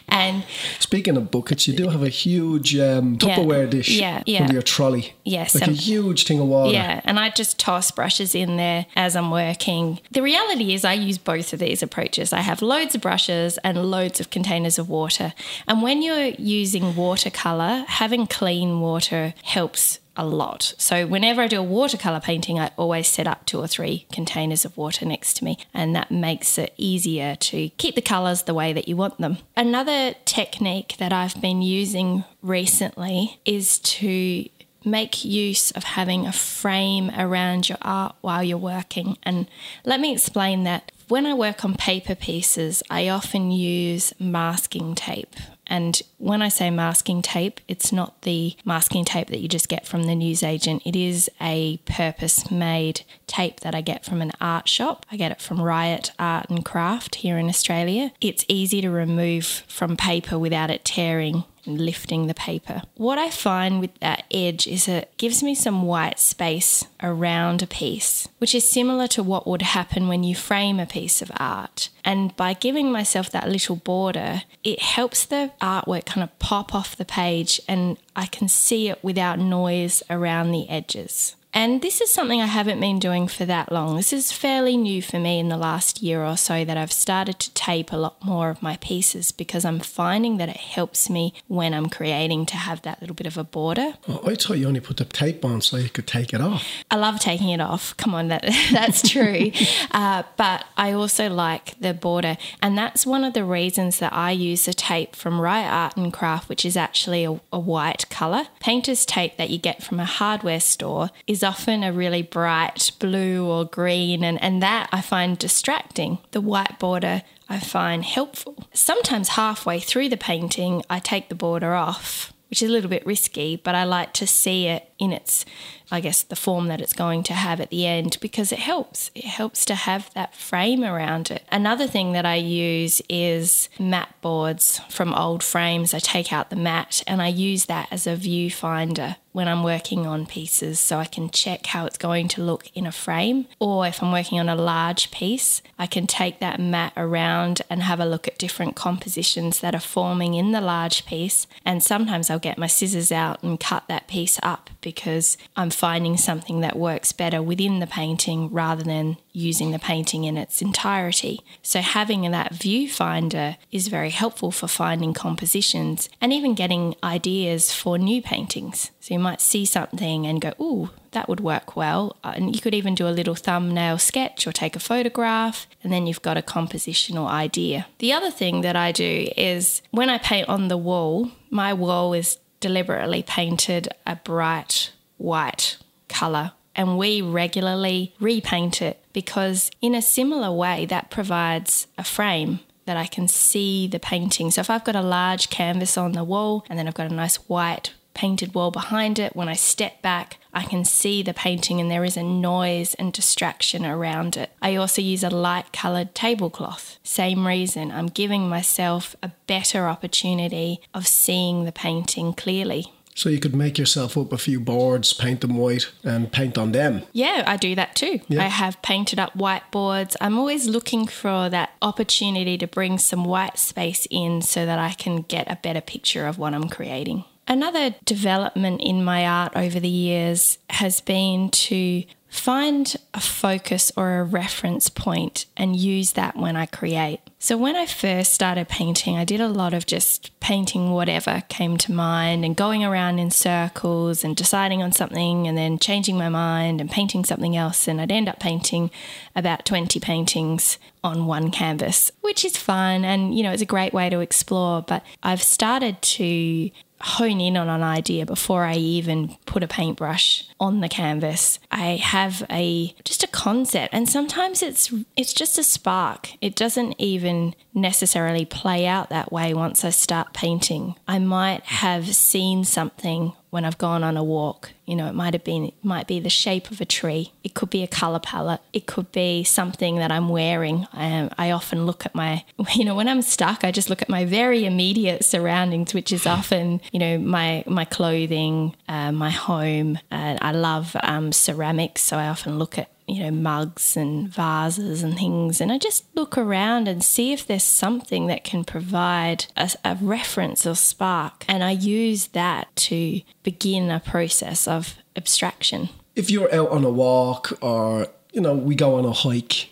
And 0.07 0.43
speaking 0.79 1.17
of 1.17 1.31
buckets, 1.31 1.67
you 1.67 1.75
do 1.75 1.89
have 1.89 2.03
a 2.03 2.09
huge 2.09 2.75
um, 2.77 3.17
Tupperware 3.17 3.63
yeah, 3.63 3.69
dish 3.69 3.89
yeah, 3.89 4.23
yeah. 4.25 4.41
under 4.41 4.53
your 4.53 4.61
trolley. 4.61 5.13
Yes, 5.23 5.55
like 5.55 5.67
um, 5.67 5.73
a 5.73 5.77
huge 5.77 6.25
thing 6.25 6.39
of 6.39 6.47
water. 6.47 6.73
Yeah, 6.73 7.01
and 7.03 7.19
I 7.19 7.29
just 7.29 7.59
toss 7.59 7.91
brushes 7.91 8.35
in 8.35 8.57
there 8.57 8.85
as 8.95 9.15
I'm 9.15 9.31
working. 9.31 9.99
The 10.11 10.21
reality 10.21 10.73
is, 10.73 10.85
I 10.85 10.93
use 10.93 11.17
both 11.17 11.53
of 11.53 11.59
these 11.59 11.83
approaches. 11.83 12.33
I 12.33 12.41
have 12.41 12.61
loads 12.61 12.95
of 12.95 13.01
brushes 13.01 13.57
and 13.59 13.77
loads 13.85 14.19
of 14.19 14.29
containers 14.29 14.79
of 14.79 14.89
water. 14.89 15.33
And 15.67 15.81
when 15.81 16.01
you're 16.01 16.33
using 16.37 16.95
watercolor, 16.95 17.85
having 17.87 18.27
clean 18.27 18.79
water 18.79 19.33
helps 19.43 19.99
a 20.15 20.25
lot. 20.25 20.73
So 20.77 21.07
whenever 21.07 21.41
I 21.41 21.47
do 21.47 21.59
a 21.59 21.63
watercolor 21.63 22.19
painting, 22.19 22.59
I 22.59 22.71
always 22.77 23.07
set 23.07 23.27
up 23.27 23.45
two 23.45 23.59
or 23.59 23.67
three 23.67 24.05
containers 24.11 24.65
of 24.65 24.77
water 24.77 25.05
next 25.05 25.35
to 25.37 25.43
me, 25.43 25.57
and 25.73 25.95
that 25.95 26.11
makes 26.11 26.57
it 26.57 26.73
easier 26.77 27.35
to 27.35 27.69
keep 27.77 27.95
the 27.95 28.01
colors 28.01 28.43
the 28.43 28.53
way 28.53 28.73
that 28.73 28.87
you 28.87 28.95
want 28.95 29.17
them. 29.19 29.37
Another 29.55 30.13
technique 30.25 30.95
that 30.99 31.11
I've 31.11 31.39
been 31.41 31.61
using 31.61 32.23
recently 32.41 33.39
is 33.45 33.79
to 33.79 34.47
make 34.85 35.23
use 35.23 35.71
of 35.71 35.83
having 35.83 36.25
a 36.25 36.31
frame 36.31 37.09
around 37.17 37.69
your 37.69 37.77
art 37.81 38.15
while 38.21 38.43
you're 38.43 38.57
working. 38.57 39.17
And 39.23 39.47
let 39.85 39.99
me 39.99 40.11
explain 40.11 40.63
that. 40.63 40.91
When 41.07 41.25
I 41.25 41.33
work 41.33 41.63
on 41.63 41.75
paper 41.75 42.15
pieces, 42.15 42.81
I 42.89 43.09
often 43.09 43.51
use 43.51 44.13
masking 44.19 44.95
tape. 44.95 45.35
And 45.67 46.01
when 46.23 46.41
I 46.41 46.47
say 46.47 46.69
masking 46.69 47.21
tape, 47.21 47.59
it's 47.67 47.91
not 47.91 48.21
the 48.21 48.55
masking 48.63 49.03
tape 49.03 49.27
that 49.27 49.41
you 49.41 49.49
just 49.49 49.67
get 49.67 49.85
from 49.85 50.03
the 50.05 50.15
newsagent. 50.15 50.81
It 50.85 50.95
is 50.95 51.29
a 51.41 51.77
purpose 51.85 52.49
made 52.49 53.01
tape 53.27 53.59
that 53.59 53.75
I 53.75 53.81
get 53.81 54.05
from 54.05 54.21
an 54.21 54.31
art 54.39 54.69
shop. 54.69 55.05
I 55.11 55.17
get 55.17 55.33
it 55.33 55.41
from 55.41 55.61
Riot 55.61 56.11
Art 56.17 56.49
and 56.49 56.63
Craft 56.63 57.15
here 57.15 57.37
in 57.37 57.49
Australia. 57.49 58.13
It's 58.21 58.45
easy 58.47 58.79
to 58.81 58.89
remove 58.89 59.45
from 59.45 59.97
paper 59.97 60.39
without 60.39 60.69
it 60.69 60.85
tearing 60.85 61.43
and 61.65 61.79
lifting 61.79 62.27
the 62.27 62.33
paper. 62.33 62.81
What 62.95 63.17
I 63.17 63.29
find 63.29 63.79
with 63.79 63.97
that 63.99 64.25
edge 64.31 64.67
is 64.67 64.87
it 64.87 65.11
gives 65.17 65.41
me 65.43 65.55
some 65.55 65.83
white 65.83 66.19
space 66.19 66.85
around 67.01 67.61
a 67.61 67.67
piece, 67.67 68.27
which 68.37 68.55
is 68.55 68.69
similar 68.69 69.07
to 69.07 69.23
what 69.23 69.47
would 69.47 69.61
happen 69.61 70.07
when 70.07 70.23
you 70.23 70.35
frame 70.35 70.79
a 70.79 70.85
piece 70.85 71.21
of 71.21 71.31
art. 71.37 71.89
And 72.03 72.35
by 72.35 72.53
giving 72.53 72.91
myself 72.91 73.31
that 73.31 73.49
little 73.49 73.77
border, 73.77 74.43
it 74.63 74.81
helps 74.81 75.25
the 75.25 75.51
artwork 75.61 76.05
kind 76.13 76.23
of 76.23 76.37
pop 76.37 76.75
off 76.75 76.95
the 76.95 77.05
page 77.05 77.59
and 77.67 77.97
I 78.15 78.27
can 78.27 78.47
see 78.47 78.87
it 78.87 79.03
without 79.03 79.39
noise 79.39 80.03
around 80.11 80.51
the 80.51 80.69
edges. 80.69 81.35
And 81.53 81.81
this 81.81 82.01
is 82.01 82.11
something 82.11 82.41
I 82.41 82.47
haven't 82.47 82.79
been 82.79 82.97
doing 82.97 83.27
for 83.27 83.45
that 83.45 83.71
long. 83.71 83.95
This 83.95 84.11
is 84.11 84.31
fairly 84.31 84.75
new 84.75 85.03
for 85.03 85.19
me 85.19 85.39
in 85.39 85.49
the 85.49 85.57
last 85.57 86.01
year 86.01 86.25
or 86.25 86.35
so 86.35 86.65
that 86.65 86.77
I've 86.77 86.91
started 86.91 87.37
to 87.39 87.53
tape 87.53 87.91
a 87.91 87.97
lot 87.97 88.23
more 88.25 88.49
of 88.49 88.63
my 88.63 88.77
pieces 88.77 89.31
because 89.31 89.63
I'm 89.63 89.79
finding 89.79 90.37
that 90.37 90.49
it 90.49 90.57
helps 90.57 91.11
me 91.11 91.33
when 91.47 91.75
I'm 91.75 91.89
creating 91.89 92.47
to 92.47 92.55
have 92.55 92.81
that 92.81 93.01
little 93.01 93.15
bit 93.15 93.27
of 93.27 93.37
a 93.37 93.43
border. 93.43 93.93
Oh, 94.07 94.21
I 94.25 94.33
thought 94.33 94.57
you 94.57 94.67
only 94.67 94.79
put 94.79 94.97
the 94.97 95.05
tape 95.05 95.45
on 95.45 95.61
so 95.61 95.77
you 95.77 95.89
could 95.89 96.07
take 96.07 96.33
it 96.33 96.41
off. 96.41 96.67
I 96.89 96.95
love 96.95 97.19
taking 97.19 97.49
it 97.49 97.61
off. 97.61 97.95
Come 97.97 98.15
on, 98.15 98.29
that, 98.29 98.41
that's 98.71 99.07
true. 99.07 99.51
uh, 99.91 100.23
but 100.37 100.65
I 100.75 100.91
also 100.93 101.29
like 101.29 101.79
the 101.79 101.93
border. 101.93 102.37
And 102.63 102.75
that's 102.75 103.05
one 103.05 103.23
of 103.23 103.33
the 103.33 103.45
reasons 103.45 103.99
that 103.99 104.11
I 104.11 104.31
use 104.31 104.65
the 104.65 104.73
tape 104.73 105.15
from 105.15 105.39
Riot 105.39 105.71
Art 105.71 105.97
and 105.97 106.11
Craft, 106.11 106.49
which 106.49 106.65
is 106.65 106.75
actually 106.75 107.25
a, 107.25 107.39
a 107.51 107.59
white 107.59 108.09
colour. 108.09 108.47
Painter's 108.59 109.05
tape 109.05 109.37
that 109.37 109.51
you 109.51 109.59
get 109.59 109.83
from 109.83 109.99
a 109.99 110.05
hardware 110.05 110.59
store 110.59 111.11
is 111.27 111.42
often 111.43 111.83
a 111.83 111.91
really 111.91 112.21
bright 112.21 112.91
blue 112.99 113.45
or 113.45 113.65
green, 113.65 114.23
and, 114.23 114.41
and 114.41 114.61
that 114.61 114.89
I 114.91 115.01
find 115.01 115.37
distracting. 115.37 116.19
The 116.31 116.41
white 116.41 116.79
border 116.79 117.23
I 117.49 117.59
find 117.59 118.03
helpful. 118.03 118.67
Sometimes 118.73 119.29
halfway 119.29 119.79
through 119.79 120.09
the 120.09 120.17
painting, 120.17 120.83
I 120.89 120.99
take 120.99 121.29
the 121.29 121.35
border 121.35 121.73
off, 121.73 122.33
which 122.49 122.63
is 122.63 122.69
a 122.69 122.71
little 122.71 122.89
bit 122.89 123.05
risky, 123.05 123.55
but 123.55 123.75
I 123.75 123.83
like 123.83 124.13
to 124.13 124.27
see 124.27 124.67
it 124.67 124.89
in 125.03 125.11
its 125.11 125.45
I 125.93 125.99
guess, 125.99 126.23
the 126.23 126.35
form 126.35 126.69
that 126.69 126.81
it's 126.81 126.91
going 126.91 127.21
to 127.23 127.33
have 127.33 127.61
at 127.61 127.69
the 127.69 127.85
end 127.85 128.17
because 128.19 128.51
it 128.51 128.57
helps. 128.57 129.11
It 129.13 129.25
helps 129.25 129.63
to 129.65 129.75
have 129.75 130.11
that 130.15 130.35
frame 130.35 130.83
around 130.83 131.29
it. 131.29 131.43
Another 131.51 131.85
thing 131.85 132.13
that 132.13 132.25
I 132.25 132.35
use 132.35 132.99
is 133.07 133.69
mat 133.79 134.15
boards 134.19 134.79
from 134.89 135.13
old 135.13 135.43
frames. 135.43 135.93
I 135.93 135.99
take 135.99 136.33
out 136.33 136.49
the 136.49 136.55
mat 136.55 137.03
and 137.05 137.21
I 137.21 137.27
use 137.27 137.65
that 137.65 137.89
as 137.91 138.07
a 138.07 138.15
viewfinder 138.15 139.17
when 139.33 139.47
I'm 139.47 139.63
working 139.63 140.05
on 140.05 140.27
pieces 140.27 140.79
so 140.79 140.99
I 140.99 141.05
can 141.05 141.29
check 141.29 141.65
how 141.65 141.85
it's 141.87 141.97
going 141.97 142.27
to 142.29 142.43
look 142.43 142.69
in 142.75 142.85
a 142.85 142.91
frame. 142.91 143.47
Or 143.59 143.85
if 143.87 144.01
I'm 144.01 144.11
working 144.11 144.39
on 144.39 144.47
a 144.47 144.55
large 144.55 145.09
piece, 145.11 145.61
I 145.77 145.87
can 145.87 146.05
take 146.05 146.39
that 146.39 146.59
mat 146.59 146.93
around 146.95 147.61
and 147.69 147.81
have 147.81 147.99
a 147.99 148.05
look 148.05 148.27
at 148.27 148.37
different 148.37 148.75
compositions 148.75 149.59
that 149.59 149.73
are 149.73 149.79
forming 149.79 150.35
in 150.35 150.51
the 150.51 150.61
large 150.61 151.05
piece. 151.07 151.47
And 151.65 151.83
sometimes 151.83 152.29
I'll 152.29 152.37
get 152.37 152.59
my 152.59 152.67
scissors 152.67 153.11
out 153.11 153.41
and 153.41 153.59
cut 153.59 153.87
that 153.87 154.07
piece 154.07 154.39
up 154.43 154.69
because 154.93 155.37
I'm 155.55 155.69
finding 155.69 156.17
something 156.17 156.61
that 156.61 156.77
works 156.77 157.11
better 157.11 157.41
within 157.41 157.79
the 157.79 157.87
painting 157.87 158.51
rather 158.51 158.83
than 158.83 159.17
using 159.31 159.71
the 159.71 159.79
painting 159.79 160.23
in 160.23 160.37
its 160.37 160.61
entirety. 160.61 161.41
So, 161.61 161.81
having 161.81 162.29
that 162.31 162.53
viewfinder 162.53 163.57
is 163.71 163.87
very 163.87 164.11
helpful 164.11 164.51
for 164.51 164.67
finding 164.67 165.13
compositions 165.13 166.09
and 166.21 166.31
even 166.31 166.53
getting 166.53 166.95
ideas 167.03 167.73
for 167.73 167.97
new 167.97 168.21
paintings. 168.21 168.91
So, 168.99 169.15
you 169.15 169.19
might 169.19 169.41
see 169.41 169.65
something 169.65 170.27
and 170.27 170.39
go, 170.39 170.53
Ooh, 170.59 170.91
that 171.13 171.29
would 171.29 171.39
work 171.39 171.75
well. 171.75 172.17
Uh, 172.23 172.33
and 172.35 172.55
you 172.55 172.61
could 172.61 172.73
even 172.73 172.95
do 172.95 173.07
a 173.07 173.09
little 173.09 173.35
thumbnail 173.35 173.97
sketch 173.97 174.45
or 174.45 174.51
take 174.51 174.75
a 174.75 174.79
photograph, 174.79 175.67
and 175.83 175.91
then 175.91 176.05
you've 176.05 176.21
got 176.21 176.37
a 176.37 176.41
compositional 176.41 177.27
idea. 177.27 177.87
The 177.99 178.13
other 178.13 178.31
thing 178.31 178.61
that 178.61 178.75
I 178.75 178.91
do 178.91 179.29
is 179.37 179.81
when 179.91 180.09
I 180.09 180.17
paint 180.17 180.49
on 180.49 180.67
the 180.67 180.77
wall, 180.77 181.31
my 181.49 181.73
wall 181.73 182.13
is 182.13 182.37
deliberately 182.63 183.21
painted 183.21 183.89
a 184.07 184.15
bright 184.15 184.93
white 185.17 185.77
colour 186.07 186.53
and 186.75 186.97
we 186.97 187.21
regularly 187.21 188.15
repaint 188.21 188.81
it 188.81 189.03
because, 189.11 189.69
in 189.81 189.93
a 189.93 190.01
similar 190.01 190.49
way, 190.49 190.85
that 190.85 191.11
provides 191.11 191.87
a 191.97 192.05
frame 192.05 192.61
that 192.85 192.95
I 192.95 193.05
can 193.05 193.27
see 193.27 193.85
the 193.87 193.99
painting. 193.99 194.49
So 194.49 194.61
if 194.61 194.69
I've 194.69 194.85
got 194.85 194.95
a 194.95 195.01
large 195.01 195.49
canvas 195.49 195.97
on 195.97 196.13
the 196.13 196.23
wall 196.23 196.65
and 196.69 196.79
then 196.79 196.87
I've 196.87 196.93
got 196.93 197.11
a 197.11 197.13
nice 197.13 197.35
white 197.49 197.93
painted 198.13 198.55
wall 198.55 198.71
behind 198.71 199.19
it, 199.19 199.35
when 199.35 199.49
I 199.49 199.55
step 199.55 200.01
back, 200.01 200.37
I 200.53 200.63
can 200.63 200.85
see 200.85 201.23
the 201.23 201.33
painting 201.33 201.79
and 201.81 201.89
there 201.89 202.05
is 202.05 202.17
a 202.17 202.23
noise 202.23 202.93
and 202.95 203.11
distraction 203.11 203.85
around 203.85 204.37
it. 204.37 204.51
I 204.61 204.75
also 204.75 205.01
use 205.01 205.23
a 205.23 205.29
light 205.29 205.73
coloured 205.73 206.13
tablecloth. 206.13 206.97
Same 207.03 207.47
reason, 207.47 207.91
I'm 207.91 208.07
giving 208.07 208.47
myself 208.47 209.15
a 209.23 209.31
better 209.47 209.87
opportunity 209.87 210.79
of 210.93 211.07
seeing 211.07 211.65
the 211.65 211.71
painting 211.71 212.33
clearly. 212.33 212.91
So 213.15 213.29
you 213.29 213.39
could 213.39 213.55
make 213.55 213.77
yourself 213.77 214.17
up 214.17 214.33
a 214.33 214.37
few 214.37 214.59
boards, 214.59 215.13
paint 215.13 215.41
them 215.41 215.55
white, 215.55 215.91
and 216.03 216.31
paint 216.31 216.57
on 216.57 216.71
them. 216.71 217.03
Yeah, 217.11 217.43
I 217.45 217.57
do 217.57 217.75
that 217.75 217.95
too. 217.95 218.21
Yeah. 218.27 218.43
I 218.43 218.47
have 218.47 218.81
painted 218.81 219.19
up 219.19 219.37
whiteboards. 219.37 220.15
I'm 220.19 220.37
always 220.37 220.67
looking 220.67 221.05
for 221.05 221.47
that 221.49 221.71
opportunity 221.81 222.57
to 222.57 222.67
bring 222.67 222.97
some 222.97 223.23
white 223.23 223.59
space 223.59 224.07
in 224.09 224.41
so 224.41 224.65
that 224.65 224.79
I 224.79 224.93
can 224.93 225.17
get 225.17 225.51
a 225.51 225.59
better 225.61 225.81
picture 225.81 226.25
of 226.25 226.39
what 226.39 226.55
I'm 226.55 226.69
creating. 226.69 227.25
Another 227.47 227.95
development 228.05 228.81
in 228.81 229.03
my 229.03 229.27
art 229.27 229.53
over 229.55 229.79
the 229.79 229.89
years 229.89 230.57
has 230.69 231.01
been 231.01 231.49
to 231.49 232.03
find 232.33 232.95
a 233.13 233.19
focus 233.19 233.91
or 233.95 234.17
a 234.17 234.23
reference 234.23 234.89
point 234.89 235.45
and 235.55 235.75
use 235.75 236.13
that 236.13 236.35
when 236.35 236.55
I 236.55 236.65
create. 236.65 237.19
So, 237.37 237.57
when 237.57 237.75
I 237.75 237.85
first 237.85 238.33
started 238.33 238.69
painting, 238.69 239.17
I 239.17 239.23
did 239.23 239.39
a 239.39 239.47
lot 239.47 239.73
of 239.73 239.85
just 239.85 240.37
painting 240.39 240.91
whatever 240.91 241.43
came 241.47 241.77
to 241.77 241.91
mind 241.91 242.43
and 242.43 242.55
going 242.55 242.83
around 242.83 243.19
in 243.19 243.29
circles 243.29 244.23
and 244.23 244.35
deciding 244.35 244.81
on 244.81 244.91
something 244.93 245.47
and 245.47 245.55
then 245.57 245.77
changing 245.77 246.17
my 246.17 246.29
mind 246.29 246.81
and 246.81 246.89
painting 246.89 247.23
something 247.23 247.55
else. 247.55 247.87
And 247.87 248.01
I'd 248.01 248.11
end 248.11 248.27
up 248.27 248.39
painting 248.39 248.89
about 249.35 249.65
20 249.65 249.99
paintings 249.99 250.79
on 251.03 251.27
one 251.27 251.51
canvas, 251.51 252.11
which 252.21 252.43
is 252.43 252.57
fun 252.57 253.05
and, 253.05 253.35
you 253.37 253.43
know, 253.43 253.51
it's 253.51 253.61
a 253.61 253.67
great 253.67 253.93
way 253.93 254.09
to 254.09 254.21
explore. 254.21 254.81
But 254.81 255.05
I've 255.21 255.43
started 255.43 256.01
to 256.01 256.71
hone 257.03 257.41
in 257.41 257.57
on 257.57 257.67
an 257.69 257.83
idea 257.83 258.25
before 258.25 258.63
I 258.63 258.75
even 258.75 259.35
put 259.45 259.61
a 259.61 259.67
paintbrush 259.67 260.47
on 260.59 260.79
the 260.79 260.87
canvas. 260.87 261.59
I 261.69 261.97
have 261.97 262.45
a 262.49 262.95
just 263.03 263.23
a 263.23 263.27
concept 263.27 263.93
and 263.93 264.07
sometimes 264.07 264.63
it's 264.63 264.93
it's 265.17 265.33
just 265.33 265.57
a 265.57 265.63
spark. 265.63 266.29
It 266.41 266.55
doesn't 266.55 266.95
even 266.97 267.55
necessarily 267.73 268.45
play 268.45 268.87
out 268.87 269.09
that 269.09 269.31
way 269.31 269.53
once 269.53 269.83
I 269.83 269.89
start 269.89 270.33
painting. 270.33 270.95
I 271.07 271.19
might 271.19 271.63
have 271.63 272.15
seen 272.15 272.63
something 272.63 273.33
when 273.53 273.65
I've 273.65 273.77
gone 273.77 274.03
on 274.03 274.17
a 274.17 274.23
walk. 274.23 274.71
You 274.87 274.95
know, 274.95 275.05
it 275.05 275.13
might 275.13 275.35
have 275.35 275.43
been, 275.43 275.65
it 275.65 275.75
might 275.83 276.07
be 276.07 276.19
the 276.19 276.27
shape 276.27 276.71
of 276.71 276.81
a 276.81 276.85
tree. 276.85 277.33
It 277.43 277.53
could 277.53 277.69
be 277.69 277.83
a 277.83 277.87
color 277.87 278.17
palette. 278.17 278.61
It 278.73 278.87
could 278.87 279.11
be 279.11 279.43
something 279.43 279.97
that 279.97 280.11
I'm 280.11 280.29
wearing. 280.29 280.87
Um, 280.91 281.29
I 281.37 281.51
often 281.51 281.85
look 281.85 282.03
at 282.03 282.15
my, 282.15 282.45
you 282.73 282.83
know, 282.83 282.95
when 282.95 283.07
I'm 283.07 283.21
stuck, 283.21 283.63
I 283.63 283.69
just 283.71 283.91
look 283.91 284.01
at 284.01 284.09
my 284.09 284.25
very 284.25 284.65
immediate 284.65 285.23
surroundings, 285.23 285.93
which 285.93 286.11
is 286.11 286.25
often, 286.37 286.81
you 286.91 286.97
know, 286.97 287.19
my 287.19 287.63
my 287.67 287.85
clothing, 287.85 288.75
uh, 288.89 289.11
my 289.11 289.29
home. 289.29 289.99
And 290.09 290.39
I 290.41 290.51
love 290.51 290.95
um, 291.03 291.31
ceramics, 291.31 292.01
so 292.01 292.17
I 292.17 292.29
often 292.29 292.57
look 292.57 292.79
at 292.79 292.89
you 293.07 293.23
know, 293.23 293.31
mugs 293.31 293.97
and 293.97 294.27
vases 294.29 295.03
and 295.03 295.17
things. 295.17 295.59
And 295.59 295.71
I 295.71 295.77
just 295.77 296.05
look 296.15 296.37
around 296.37 296.87
and 296.87 297.03
see 297.03 297.33
if 297.33 297.45
there's 297.45 297.63
something 297.63 298.27
that 298.27 298.43
can 298.43 298.63
provide 298.63 299.45
a, 299.57 299.71
a, 299.83 299.97
reference 300.01 300.65
or 300.65 300.75
spark. 300.75 301.45
And 301.47 301.63
I 301.63 301.71
use 301.71 302.27
that 302.27 302.73
to 302.75 303.21
begin 303.43 303.91
a 303.91 303.99
process 303.99 304.67
of 304.67 304.95
abstraction. 305.15 305.89
If 306.15 306.29
you're 306.29 306.53
out 306.53 306.69
on 306.69 306.83
a 306.83 306.89
walk 306.89 307.57
or, 307.61 308.07
you 308.31 308.41
know, 308.41 308.53
we 308.53 308.75
go 308.75 308.95
on 308.95 309.05
a 309.05 309.11
hike, 309.11 309.69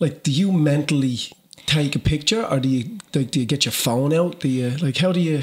like, 0.00 0.22
do 0.22 0.30
you 0.30 0.52
mentally 0.52 1.18
take 1.66 1.94
a 1.96 1.98
picture 1.98 2.44
or 2.44 2.60
do 2.60 2.68
you, 2.68 2.98
do, 3.12 3.24
do 3.24 3.40
you 3.40 3.46
get 3.46 3.64
your 3.64 3.72
phone 3.72 4.12
out? 4.12 4.40
Do 4.40 4.48
you, 4.48 4.70
like, 4.78 4.96
how 4.98 5.12
do 5.12 5.20
you? 5.20 5.42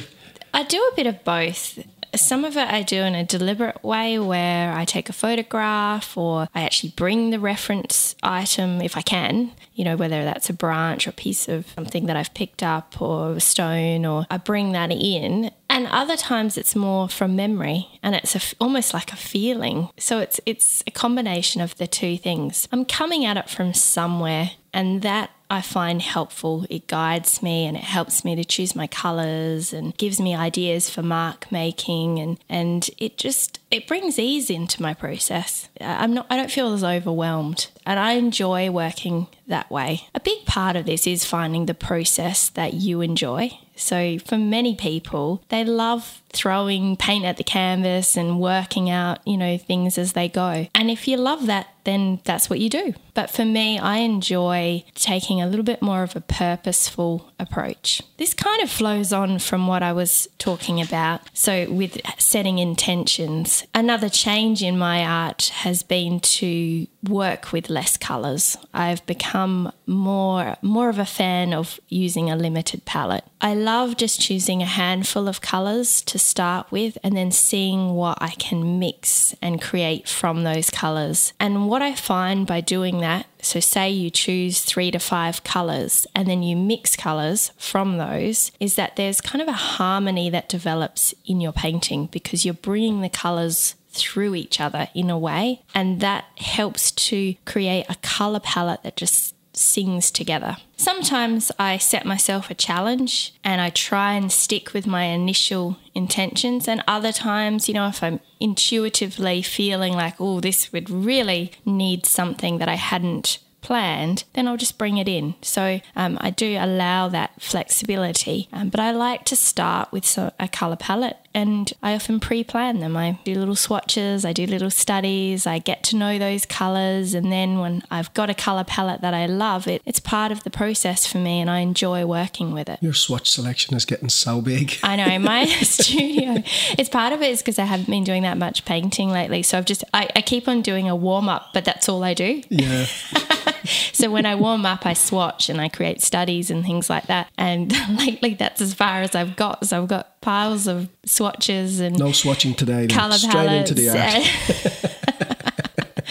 I 0.54 0.64
do 0.64 0.78
a 0.92 0.96
bit 0.96 1.08
of 1.08 1.24
both 1.24 1.80
some 2.16 2.46
of 2.46 2.58
it 2.58 2.68
I 2.68 2.84
do 2.84 3.02
in 3.02 3.16
a 3.16 3.24
deliberate 3.24 3.84
way 3.84 4.20
where 4.20 4.74
I 4.74 4.86
take 4.86 5.10
a 5.10 5.14
photograph 5.14 6.18
or 6.18 6.48
I 6.54 6.64
actually 6.64 6.94
bring 6.96 7.30
the 7.30 7.40
reference 7.40 8.16
item 8.22 8.82
if 8.82 8.98
I 8.98 9.02
can, 9.02 9.52
you 9.74 9.86
know, 9.86 9.96
whether 9.96 10.24
that's 10.24 10.50
a 10.50 10.54
branch 10.54 11.08
or 11.08 11.12
piece 11.12 11.48
of 11.48 11.68
something 11.76 12.08
that 12.08 12.16
I've 12.16 12.34
picked 12.34 12.64
up 12.64 13.02
or 13.02 13.34
a 13.34 13.40
stone, 13.40 14.06
or 14.06 14.26
I 14.30 14.38
bring 14.38 14.74
that 14.74 14.92
in. 14.92 15.52
And 15.70 15.88
other 15.88 16.18
times 16.18 16.58
it's 16.58 16.76
more 16.76 17.08
from 17.08 17.36
memory 17.36 17.88
and 18.04 18.14
it's 18.14 18.36
a, 18.36 18.42
almost 18.60 18.94
like 18.94 19.14
a 19.14 19.16
feeling. 19.18 19.90
So 19.98 20.20
it's 20.20 20.40
it's 20.46 20.84
a 20.86 20.92
combination 20.92 21.62
of 21.62 21.78
the 21.78 21.88
two 21.88 22.18
things. 22.18 22.68
I'm 22.72 22.86
coming 22.86 23.26
at 23.26 23.38
it 23.38 23.50
from 23.50 23.74
somewhere 23.74 24.52
and 24.74 25.02
that 25.02 25.32
I 25.52 25.60
find 25.60 26.02
helpful. 26.02 26.66
It 26.70 26.88
guides 26.88 27.44
me 27.44 27.66
and 27.66 27.76
it 27.76 27.84
helps 27.84 28.24
me 28.24 28.36
to 28.38 28.46
choose 28.46 28.74
my 28.74 28.88
colors 28.88 29.74
and 29.74 29.96
gives 29.98 30.18
me 30.18 30.34
ideas 30.34 30.90
for 30.90 31.04
mark 31.04 31.52
making 31.52 32.20
and 32.20 32.40
and 32.48 32.90
it 32.98 33.18
just 33.18 33.60
it 33.70 33.86
brings 33.86 34.18
ease 34.18 34.50
into 34.50 34.82
my 34.82 34.94
process. 34.94 35.68
I'm 35.82 36.14
not 36.14 36.26
I 36.30 36.38
don't 36.38 36.50
feel 36.50 36.74
as 36.74 36.86
overwhelmed 36.86 37.68
and 37.86 38.00
I 38.00 38.14
enjoy 38.14 38.72
working 38.72 39.28
that 39.52 39.70
way. 39.70 40.08
A 40.16 40.20
big 40.20 40.46
part 40.46 40.76
of 40.76 40.86
this 40.86 41.06
is 41.06 41.24
finding 41.24 41.68
the 41.68 41.76
process 41.76 42.50
that 42.50 42.74
you 42.74 43.02
enjoy. 43.02 43.52
So, 43.76 44.20
for 44.20 44.38
many 44.38 44.76
people, 44.76 45.44
they 45.50 45.64
love 45.64 46.22
throwing 46.34 46.96
paint 46.96 47.26
at 47.26 47.38
the 47.38 47.44
canvas 47.44 48.16
and 48.16 48.40
working 48.40 48.90
out, 48.90 49.20
you 49.26 49.38
know, 49.38 49.58
things 49.58 49.98
as 49.98 50.14
they 50.14 50.30
go. 50.30 50.68
And 50.76 50.92
if 50.92 51.08
you 51.08 51.18
love 51.18 51.48
that, 51.48 51.68
then 51.84 52.20
that's 52.24 52.50
what 52.50 52.60
you 52.60 52.70
do. 52.70 52.94
But 53.14 53.32
for 53.32 53.44
me, 53.44 53.80
I 53.80 53.98
enjoy 53.98 54.84
taking 54.94 55.42
a 55.42 55.48
little 55.48 55.66
bit 55.66 55.82
more 55.82 56.04
of 56.04 56.16
a 56.16 56.22
purposeful 56.22 57.32
approach. 57.40 58.04
This 58.18 58.36
kind 58.36 58.62
of 58.62 58.70
flows 58.70 59.12
on 59.12 59.40
from 59.40 59.66
what 59.68 59.82
I 59.82 59.94
was 59.94 60.28
talking 60.38 60.80
about. 60.80 61.22
So, 61.34 61.70
with 61.72 62.00
setting 62.20 62.60
intentions, 62.60 63.66
another 63.74 64.10
change 64.10 64.62
in 64.62 64.78
my 64.78 65.04
art 65.04 65.46
has 65.56 65.82
been 65.82 66.20
to 66.20 66.88
work 67.08 67.52
with 67.52 67.70
less 67.70 67.98
colors. 67.98 68.58
I've 68.74 69.06
become 69.06 69.72
more 69.86 70.56
more 70.62 70.90
of 70.90 71.00
a 71.00 71.06
fan 71.06 71.54
of 71.54 71.80
using 71.90 72.30
a 72.30 72.36
limited 72.36 72.86
palette. 72.86 73.26
I 73.40 73.56
love 73.56 73.98
just 73.98 74.22
choosing 74.22 74.62
a 74.62 74.66
handful 74.66 75.28
of 75.28 75.42
colors 75.42 76.02
to 76.04 76.20
start 76.20 76.72
with 76.72 76.98
and 77.04 77.18
then 77.18 77.32
seeing 77.32 77.96
what 77.96 78.20
I 78.22 78.30
can 78.30 78.78
mix 78.78 79.36
and 79.42 79.62
create 79.62 80.08
from 80.08 80.44
those 80.44 80.70
colors. 80.70 81.34
And 81.40 81.68
what 81.68 81.82
I 81.82 81.96
find 81.96 82.46
by 82.46 82.62
doing 82.62 83.00
that, 83.00 83.26
so 83.42 83.60
say 83.60 83.90
you 83.90 84.12
choose 84.12 84.62
3 84.62 84.92
to 84.92 85.00
5 85.00 85.44
colors 85.44 86.06
and 86.14 86.28
then 86.28 86.44
you 86.44 86.56
mix 86.56 86.96
colors 86.96 87.52
from 87.58 87.98
those, 87.98 88.52
is 88.60 88.76
that 88.76 88.96
there's 88.96 89.22
kind 89.22 89.42
of 89.42 89.48
a 89.48 89.54
harmony 89.54 90.30
that 90.30 90.48
develops 90.50 91.16
in 91.26 91.42
your 91.42 91.54
painting 91.54 92.06
because 92.08 92.46
you're 92.46 92.54
bringing 92.54 93.02
the 93.02 93.10
colors 93.10 93.74
through 93.92 94.36
each 94.36 94.60
other 94.60 94.90
in 94.94 95.10
a 95.10 95.18
way. 95.18 95.62
And 95.74 96.00
that 96.02 96.26
helps 96.38 96.92
to 96.92 97.36
create 97.46 97.86
a 97.90 97.96
color 97.96 98.40
palette 98.40 98.84
that 98.84 98.96
just 98.96 99.36
sings 99.54 100.12
together. 100.12 100.58
Sometimes 100.78 101.52
I 101.60 101.78
set 101.78 102.06
myself 102.06 102.50
a 102.50 102.56
challenge 102.56 103.34
and 103.44 103.62
I 103.62 103.70
try 103.70 104.14
and 104.14 104.32
stick 104.32 104.74
with 104.74 104.88
my 104.88 105.04
initial 105.04 105.78
intentions. 105.94 106.68
And 106.68 106.84
other 106.88 107.12
times, 107.12 107.68
you 107.68 107.74
know, 107.74 107.88
if 107.88 108.02
I'm 108.02 108.20
intuitively 108.40 109.42
feeling 109.42 109.94
like, 109.94 110.16
oh, 110.20 110.40
this 110.40 110.72
would 110.72 110.90
really 110.90 111.52
need 111.66 112.06
something 112.06 112.58
that 112.58 112.70
I 112.70 112.76
hadn't 112.76 113.40
planned, 113.62 114.24
then 114.34 114.48
I'll 114.48 114.58
just 114.58 114.78
bring 114.78 114.98
it 114.98 115.08
in. 115.08 115.36
So 115.42 115.82
um, 115.96 116.18
I 116.20 116.32
do 116.32 116.58
allow 116.60 117.08
that 117.10 117.40
flexibility, 117.40 118.50
um, 118.52 118.70
but 118.70 118.80
I 118.80 118.92
like 118.92 119.24
to 119.26 119.36
start 119.36 119.92
with 119.92 120.18
a 120.18 120.48
color 120.48 120.76
palette 120.76 121.18
and 121.34 121.72
I 121.82 121.94
often 121.94 122.20
pre 122.20 122.44
plan 122.44 122.80
them. 122.80 122.98
I 122.98 123.20
do 123.24 123.36
little 123.36 123.56
swatches, 123.56 124.26
I 124.26 124.34
do 124.34 124.46
little 124.46 124.70
studies, 124.70 125.48
I 125.48 125.60
get 125.60 125.84
to 125.86 125.96
know 125.96 126.18
those 126.18 126.46
colors, 126.46 127.14
and 127.14 127.32
then 127.32 127.60
when 127.60 127.84
I've 127.90 128.14
got 128.14 128.30
a 128.30 128.34
color 128.34 128.64
palette 128.64 129.02
that 129.02 129.14
I 129.14 129.26
love, 129.26 129.68
it, 129.68 129.82
it's 129.86 130.00
part 130.00 130.32
of 130.32 130.44
the 130.44 130.50
process 130.50 131.06
for 131.06 131.18
me 131.18 131.40
and 131.40 131.50
I 131.50 131.60
enjoy 131.60 132.06
working 132.06 132.52
with 132.52 132.70
it. 132.70 132.82
Your 132.82 132.94
swatch 132.94 133.30
selection 133.30 133.76
is 133.76 133.86
getting 133.86 134.10
so 134.10 134.42
big. 134.42 134.78
I 134.84 134.96
know, 134.96 135.20
my 135.20 135.46
studio, 135.62 136.44
it's 136.78 136.90
part 136.90 137.14
of 137.14 137.22
it 137.22 137.32
is 137.32 137.42
because 137.42 137.60
I 137.60 137.66
haven't 137.66 137.90
been 137.90 138.04
doing 138.04 138.24
that 138.24 138.38
much 138.38 138.66
painting 138.66 139.10
lately. 139.10 139.44
So 139.44 139.58
I've 139.58 139.66
just, 139.66 139.84
I, 139.94 140.10
I 140.16 140.22
keep 140.22 140.48
on 140.48 140.62
doing 140.62 140.90
a 140.90 140.96
warm 140.96 141.30
up, 141.30 141.54
but 141.54 141.66
that's 141.66 141.88
all 141.88 142.04
I 142.04 142.14
do. 142.14 142.42
Yeah. 142.50 142.86
so 143.94 144.10
when 144.12 144.26
I 144.26 144.36
warm 144.36 144.66
up, 144.66 144.86
I 144.86 144.94
swatch 144.94 145.50
and 145.50 145.60
I 145.60 145.70
create 145.70 146.02
studies 146.02 146.52
and 146.52 146.64
things 146.64 146.90
like 146.90 147.08
that. 147.08 147.30
And 147.38 147.74
lately, 147.98 148.34
that's 148.34 148.62
as 148.62 148.74
far 148.74 149.02
as 149.02 149.16
I've 149.16 149.36
got. 149.36 149.66
So 149.68 149.82
I've 149.82 149.88
got 149.88 150.22
piles 150.22 150.68
of 150.68 150.90
swatches 151.06 151.80
and 151.80 151.98
no 151.98 152.08
swatching 152.08 152.56
today. 152.56 152.88
Color 152.88 153.18
Straight 153.18 153.32
palettes. 153.32 153.72
into 153.72 153.82
the 153.82 153.90
art. 153.90 154.92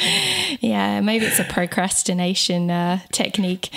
yeah, 0.60 1.00
maybe 1.00 1.26
it's 1.26 1.38
a 1.38 1.44
procrastination 1.44 2.70
uh, 2.70 3.00
technique. 3.12 3.70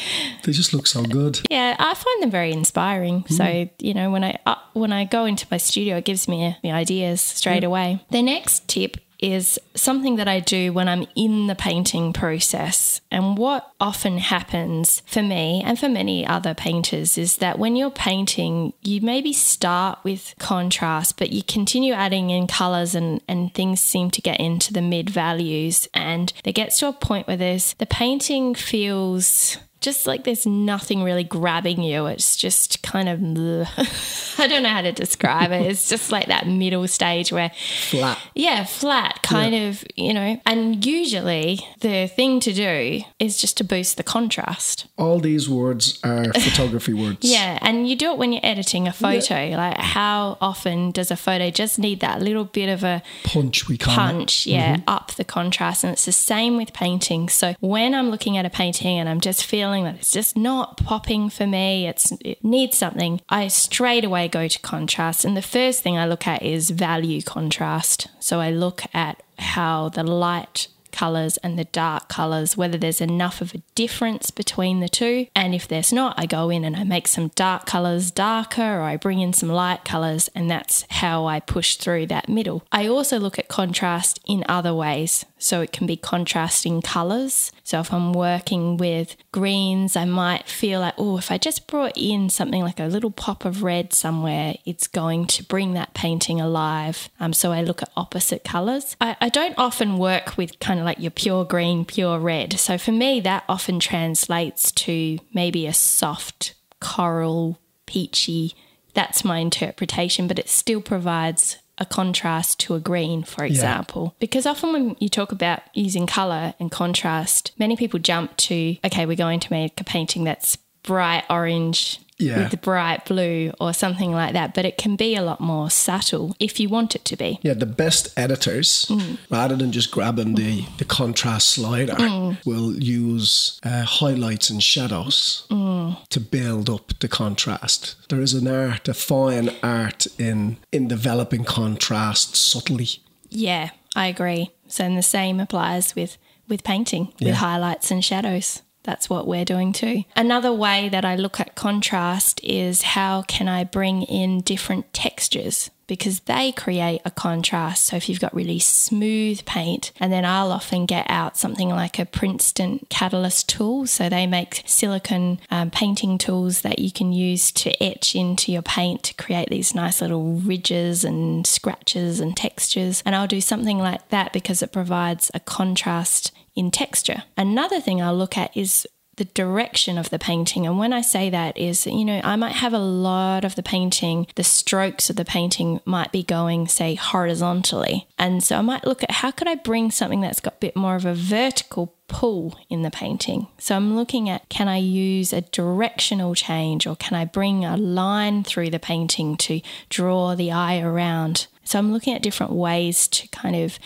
They 0.44 0.52
just 0.52 0.74
look 0.74 0.88
so 0.88 1.04
good. 1.04 1.42
Yeah, 1.50 1.76
I 1.80 1.94
find 1.94 2.24
them 2.24 2.32
very 2.32 2.52
inspiring. 2.52 3.26
So 3.28 3.70
you 3.80 3.94
know, 3.94 4.12
when 4.12 4.24
I 4.24 4.40
uh, 4.46 4.56
when 4.74 4.92
I 4.92 5.06
go 5.06 5.26
into 5.26 5.46
my 5.50 5.58
studio, 5.58 5.98
it 5.98 6.06
gives 6.06 6.28
me, 6.28 6.48
uh, 6.48 6.54
the 6.62 6.72
ideas 6.72 7.22
straight 7.22 7.64
away. 7.64 8.04
The 8.12 8.22
next 8.22 8.68
tip 8.68 8.98
is 9.24 9.58
something 9.74 10.18
that 10.18 10.28
I 10.28 10.42
do 10.42 10.74
when 10.74 10.90
I'm 10.90 11.08
in 11.16 11.48
the 11.48 11.56
painting 11.56 12.12
process. 12.12 13.00
And 13.10 13.38
what 13.38 13.72
often 13.80 14.18
happens 14.18 15.02
for 15.06 15.24
me 15.24 15.64
and 15.66 15.80
for 15.80 15.88
many 15.88 16.28
other 16.28 16.54
painters 16.54 17.18
is 17.18 17.38
that 17.38 17.58
when 17.58 17.78
you're 17.78 17.90
painting, 17.90 18.74
you 18.82 19.00
maybe 19.00 19.32
start 19.32 20.00
with 20.04 20.36
contrast, 20.40 21.18
but 21.18 21.32
you 21.32 21.42
continue 21.42 21.94
adding 21.94 22.32
in 22.32 22.48
colors 22.48 22.96
and, 22.96 23.22
and 23.30 23.54
things 23.54 23.80
seem 23.80 24.12
to 24.12 24.22
get 24.22 24.42
into 24.42 24.74
the 24.74 24.82
mid 24.82 25.10
values. 25.10 25.88
And 25.94 26.34
it 26.44 26.52
gets 26.52 26.78
to 26.80 26.90
a 26.90 26.94
point 26.94 27.26
where 27.26 27.38
there's 27.38 27.76
the 27.76 27.86
painting 27.86 28.56
feels 28.56 29.58
just 29.84 30.08
like 30.08 30.24
there's 30.24 30.46
nothing 30.46 31.04
really 31.04 31.26
grabbing 31.26 31.84
you. 31.84 32.08
It's 32.08 32.36
just 32.38 32.82
kind 32.82 33.10
of, 33.10 33.20
I 34.40 34.48
don't 34.48 34.64
know 34.64 34.70
how 34.70 34.82
to 34.82 34.92
describe 34.92 35.52
it. 35.52 35.70
It's 35.70 35.90
just 35.90 36.12
like 36.12 36.28
that 36.28 36.48
middle 36.48 36.88
stage 36.88 37.32
where 37.32 37.52
flat. 37.90 38.18
Yeah, 38.34 38.64
flat, 38.64 39.22
kind 39.22 39.54
yeah. 39.54 39.68
of, 39.68 39.84
you 39.96 40.14
know. 40.14 40.42
And 40.46 40.84
usually 40.84 41.60
the 41.82 42.08
thing 42.08 42.40
to 42.40 42.54
do 42.54 43.02
is 43.20 43.38
just 43.38 43.58
to 43.58 43.64
boost 43.64 43.98
the 43.98 44.04
contrast. 44.04 44.88
All 44.98 45.20
these 45.20 45.50
words 45.50 46.00
are 46.04 46.32
photography 46.34 46.94
words. 46.94 47.20
Yeah, 47.22 47.60
and 47.62 47.88
you 47.88 47.98
do 47.98 48.12
it 48.12 48.18
when 48.18 48.32
you're 48.32 48.46
editing 48.46 48.88
a 48.88 48.94
photo. 48.94 49.44
Yeah. 49.44 49.58
Like, 49.58 49.78
how 49.78 50.38
often 50.40 50.92
does 50.92 51.12
a 51.12 51.18
photo 51.18 51.52
just 51.52 51.78
need 51.78 52.00
that 52.00 52.22
little 52.22 52.46
bit 52.46 52.70
of 52.70 52.84
a 52.84 53.04
punch? 53.26 53.68
We 53.68 53.78
call 53.78 53.96
punch, 53.96 54.48
yeah, 54.48 54.78
mm-hmm. 54.78 54.90
up 54.90 55.12
the 55.16 55.26
contrast. 55.26 55.84
And 55.84 55.92
it's 55.92 56.06
the 56.06 56.14
same 56.14 56.56
with 56.56 56.72
painting. 56.72 57.28
So 57.28 57.56
when 57.60 57.94
I'm 57.94 58.10
looking 58.10 58.38
at 58.38 58.46
a 58.46 58.50
painting 58.50 58.98
and 58.98 59.10
I'm 59.10 59.20
just 59.20 59.46
feeling 59.46 59.73
feeling 59.74 59.86
that 59.92 60.00
it's 60.00 60.12
just 60.12 60.38
not 60.38 60.78
popping 60.78 61.30
for 61.30 61.48
me, 61.48 61.88
it's, 61.88 62.12
it 62.24 62.44
needs 62.44 62.78
something, 62.78 63.20
I 63.30 63.48
straight 63.48 64.06
away 64.06 64.28
go 64.28 64.48
to 64.48 64.60
contrast. 64.60 65.26
And 65.26 65.36
the 65.36 65.42
first 65.42 65.82
thing 65.82 65.98
I 65.98 66.06
look 66.06 66.28
at 66.28 66.44
is 66.44 66.70
value 66.70 67.24
contrast. 67.24 68.08
So 68.20 68.40
I 68.40 68.52
look 68.52 68.84
at 68.94 69.24
how 69.40 69.90
the 69.90 70.04
light 70.04 70.68
colours 70.94 71.36
and 71.38 71.60
the 71.60 71.66
dark 71.66 72.08
colours, 72.08 72.56
whether 72.56 72.78
there's 72.78 73.02
enough 73.02 73.42
of 73.42 73.54
a 73.54 73.62
difference 73.76 74.32
between 74.32 74.80
the 74.80 74.88
two. 74.88 75.28
And 75.36 75.54
if 75.54 75.68
there's 75.68 75.92
not, 75.92 76.16
I 76.18 76.26
go 76.26 76.50
in 76.50 76.64
and 76.64 76.78
I 76.78 76.86
make 76.86 77.10
some 77.10 77.32
dark 77.36 77.66
colours 77.66 78.12
darker 78.12 78.62
or 78.62 78.84
I 78.84 78.96
bring 78.96 79.20
in 79.20 79.34
some 79.34 79.50
light 79.50 79.84
colours, 79.84 80.30
and 80.34 80.50
that's 80.50 80.86
how 80.90 81.26
I 81.26 81.42
push 81.42 81.76
through 81.76 82.08
that 82.08 82.30
middle. 82.30 82.64
I 82.72 82.88
also 82.88 83.20
look 83.20 83.38
at 83.38 83.50
contrast 83.50 84.22
in 84.26 84.46
other 84.48 84.74
ways. 84.74 85.26
So 85.44 85.60
it 85.60 85.74
can 85.74 85.86
be 85.86 85.98
contrasting 85.98 86.82
colours. 86.82 87.52
So 87.66 87.82
if 87.82 87.92
I'm 87.92 88.14
working 88.14 88.78
with 88.78 89.18
greens, 89.34 89.98
I 89.98 90.06
might 90.06 90.48
feel 90.48 90.80
like, 90.80 90.94
oh, 90.98 91.18
if 91.18 91.32
I 91.32 91.38
just 91.38 91.68
brought 91.68 91.98
in 91.98 92.30
something 92.30 92.62
like 92.62 92.80
a 92.80 92.86
little 92.86 93.12
pop 93.12 93.44
of 93.44 93.62
red 93.62 93.92
somewhere, 93.92 94.56
it's 94.64 94.88
going 94.88 95.26
to 95.28 95.44
bring 95.44 95.74
that 95.74 95.94
painting 95.94 96.40
alive. 96.40 97.10
Um, 97.20 97.34
so 97.34 97.52
I 97.52 97.62
look 97.62 97.82
at 97.82 97.92
opposite 97.98 98.46
colours. 98.46 98.96
I, 99.02 99.18
I 99.20 99.28
don't 99.28 99.58
often 99.58 99.98
work 99.98 100.38
with 100.38 100.60
kind 100.62 100.80
of 100.80 100.83
like 100.84 101.00
your 101.00 101.12
pure 101.12 101.46
green, 101.46 101.86
pure 101.86 102.20
red. 102.20 102.60
So 102.60 102.78
for 102.78 102.92
me, 102.92 103.20
that 103.22 103.44
often 103.48 103.80
translates 103.80 104.72
to 104.72 105.20
maybe 105.34 105.66
a 105.66 105.74
soft 105.74 106.54
coral, 106.80 107.60
peachy. 107.86 108.56
That's 108.94 109.24
my 109.24 109.40
interpretation, 109.40 110.28
but 110.28 110.40
it 110.40 110.50
still 110.50 110.82
provides 110.82 111.58
a 111.80 111.86
contrast 111.86 112.60
to 112.60 112.76
a 112.76 112.80
green, 112.80 113.24
for 113.24 113.44
example. 113.44 114.14
Yeah. 114.14 114.18
Because 114.20 114.46
often 114.46 114.74
when 114.74 114.96
you 115.00 115.10
talk 115.10 115.32
about 115.32 115.62
using 115.74 116.06
colour 116.06 116.54
and 116.60 116.72
contrast, 116.72 117.52
many 117.58 117.76
people 117.76 118.00
jump 118.00 118.38
to, 118.38 118.78
okay, 118.86 119.06
we're 119.06 119.16
going 119.16 119.40
to 119.40 119.52
make 119.52 119.82
a 119.82 119.84
painting 119.84 120.24
that's 120.24 120.58
bright 120.84 121.24
orange 121.30 122.00
yeah. 122.24 122.44
with 122.44 122.62
bright 122.62 123.06
blue 123.06 123.52
or 123.60 123.74
something 123.74 124.12
like 124.12 124.34
that. 124.34 124.54
But 124.54 124.66
it 124.66 124.78
can 124.78 124.96
be 124.96 125.16
a 125.16 125.22
lot 125.22 125.40
more 125.40 125.70
subtle 125.70 126.36
if 126.40 126.60
you 126.60 126.70
want 126.70 126.96
it 126.96 127.06
to 127.06 127.16
be. 127.16 127.40
Yeah, 127.42 127.54
the 127.54 127.66
best 127.66 128.14
editors, 128.18 128.86
mm. 128.90 129.18
rather 129.30 129.56
than 129.56 129.72
just 129.72 129.92
grabbing 129.92 130.36
the, 130.36 130.66
the 130.78 130.86
contrast 130.86 131.50
slider, 131.50 131.94
mm. 131.94 132.44
will 132.46 132.74
use 132.76 133.60
uh, 133.64 133.84
highlights 133.84 134.50
and 134.50 134.62
shadows 134.62 135.46
mm. 135.50 135.98
to 136.10 136.20
build 136.20 136.70
up 136.70 136.98
the 137.00 137.08
contrast. 137.08 137.96
There 138.10 138.22
is 138.22 138.34
an 138.34 138.48
art, 138.48 138.88
a 138.88 138.94
fine 138.94 139.50
art 139.62 140.08
in 140.18 140.58
in 140.72 140.88
developing 140.88 141.44
contrast 141.44 142.36
subtly. 142.36 142.88
Yeah, 143.30 143.70
I 143.96 144.08
agree. 144.08 144.52
So 144.68 144.84
and 144.84 144.98
the 144.98 145.04
same 145.04 145.40
applies 145.40 145.96
with 145.96 146.18
with 146.48 146.64
painting, 146.64 147.14
yeah. 147.18 147.30
with 147.30 147.38
highlights 147.38 147.92
and 147.92 148.04
shadows 148.04 148.62
that's 148.84 149.10
what 149.10 149.28
we're 149.28 149.46
doing 149.46 149.74
too. 149.74 150.04
Another 150.16 150.54
way 150.54 150.90
that 150.90 151.06
I 151.06 151.16
look 151.16 151.40
at 151.40 151.56
contrast 151.56 152.44
is 152.44 152.82
how 152.82 153.24
can 153.24 153.48
I 153.48 153.64
bring 153.64 154.04
in 154.04 154.42
different 154.42 154.94
textures 154.94 155.70
because 155.88 156.22
they 156.22 156.52
create 156.52 157.02
a 157.06 157.12
contrast. 157.12 157.86
So 157.86 157.96
if 157.96 158.08
you've 158.08 158.20
got 158.20 158.34
really 158.34 158.60
smooth 158.60 159.46
paint, 159.46 159.92
and 160.00 160.12
then 160.12 160.26
I'll 160.26 160.52
often 160.52 160.86
get 160.86 161.06
out 161.10 161.38
something 161.38 161.70
like 161.70 162.00
a 162.00 162.06
Princeton 162.06 162.86
catalyst 162.90 163.50
tool. 163.50 163.86
So 163.88 164.10
they 164.10 164.26
make 164.26 164.64
silicon 164.66 165.40
um, 165.52 165.72
painting 165.72 166.18
tools 166.18 166.62
that 166.62 166.80
you 166.80 166.92
can 166.92 167.12
use 167.12 167.52
to 167.54 167.84
etch 167.84 168.16
into 168.16 168.52
your 168.52 168.62
paint 168.62 169.04
to 169.04 169.14
create 169.16 169.50
these 169.50 169.76
nice 169.76 170.02
little 170.02 170.34
ridges 170.34 171.04
and 171.04 171.46
scratches 171.46 172.20
and 172.20 172.36
textures. 172.36 173.04
And 173.06 173.16
I'll 173.16 173.28
do 173.28 173.42
something 173.42 173.80
like 173.80 174.10
that 174.10 174.34
because 174.34 174.62
it 174.62 174.72
provides 174.72 175.32
a 175.34 175.40
contrast 175.40 176.32
in 176.56 176.72
texture. 176.72 177.24
Another 177.38 177.80
thing 177.80 178.02
I'll 178.02 178.18
look 178.18 178.38
at 178.38 178.56
is 178.56 178.88
the 179.16 179.26
direction 179.26 179.98
of 179.98 180.10
the 180.10 180.18
painting. 180.18 180.66
And 180.66 180.80
when 180.80 180.92
I 180.92 181.02
say 181.02 181.30
that 181.30 181.58
is, 181.58 181.86
you 181.86 182.04
know, 182.04 182.20
I 182.24 182.36
might 182.36 182.54
have 182.54 182.74
a 182.74 182.80
lot 182.80 183.46
of 183.46 183.56
the 183.56 183.64
painting, 183.64 184.28
the 184.36 184.44
strokes 184.44 185.10
of 185.10 185.16
the 185.16 185.26
painting 185.26 185.80
might 185.86 186.12
be 186.12 186.24
going, 186.24 186.68
say, 186.68 186.96
horizontally. 186.96 188.08
And 188.18 188.44
so 188.44 188.58
I 188.58 188.62
might 188.62 188.88
look 188.88 189.04
at 189.04 189.12
how 189.12 189.32
could 189.32 189.48
I 189.48 189.56
bring 189.56 189.92
something 189.92 190.22
that's 190.22 190.40
got 190.40 190.56
a 190.56 190.60
bit 190.60 190.76
more 190.76 190.96
of 190.96 191.06
a 191.06 191.14
vertical 191.14 191.96
pull 192.08 192.58
in 192.70 192.82
the 192.82 192.92
painting. 192.92 193.48
So 193.60 193.76
I'm 193.76 193.96
looking 193.96 194.30
at 194.30 194.50
can 194.50 194.68
I 194.68 194.78
use 194.78 195.32
a 195.32 195.42
directional 195.42 196.34
change 196.36 196.88
or 196.88 196.96
can 196.96 197.16
I 197.16 197.26
bring 197.26 197.66
a 197.66 197.78
line 197.78 198.44
through 198.44 198.72
the 198.72 198.80
painting 198.80 199.38
to 199.38 199.62
draw 199.90 200.36
the 200.36 200.52
eye 200.52 200.80
around? 200.80 201.48
So 201.64 201.80
I'm 201.80 201.94
looking 201.94 202.14
at 202.14 202.22
different 202.22 202.52
ways 202.52 203.08
to 203.10 203.28
kind 203.30 203.56
of 203.56 203.80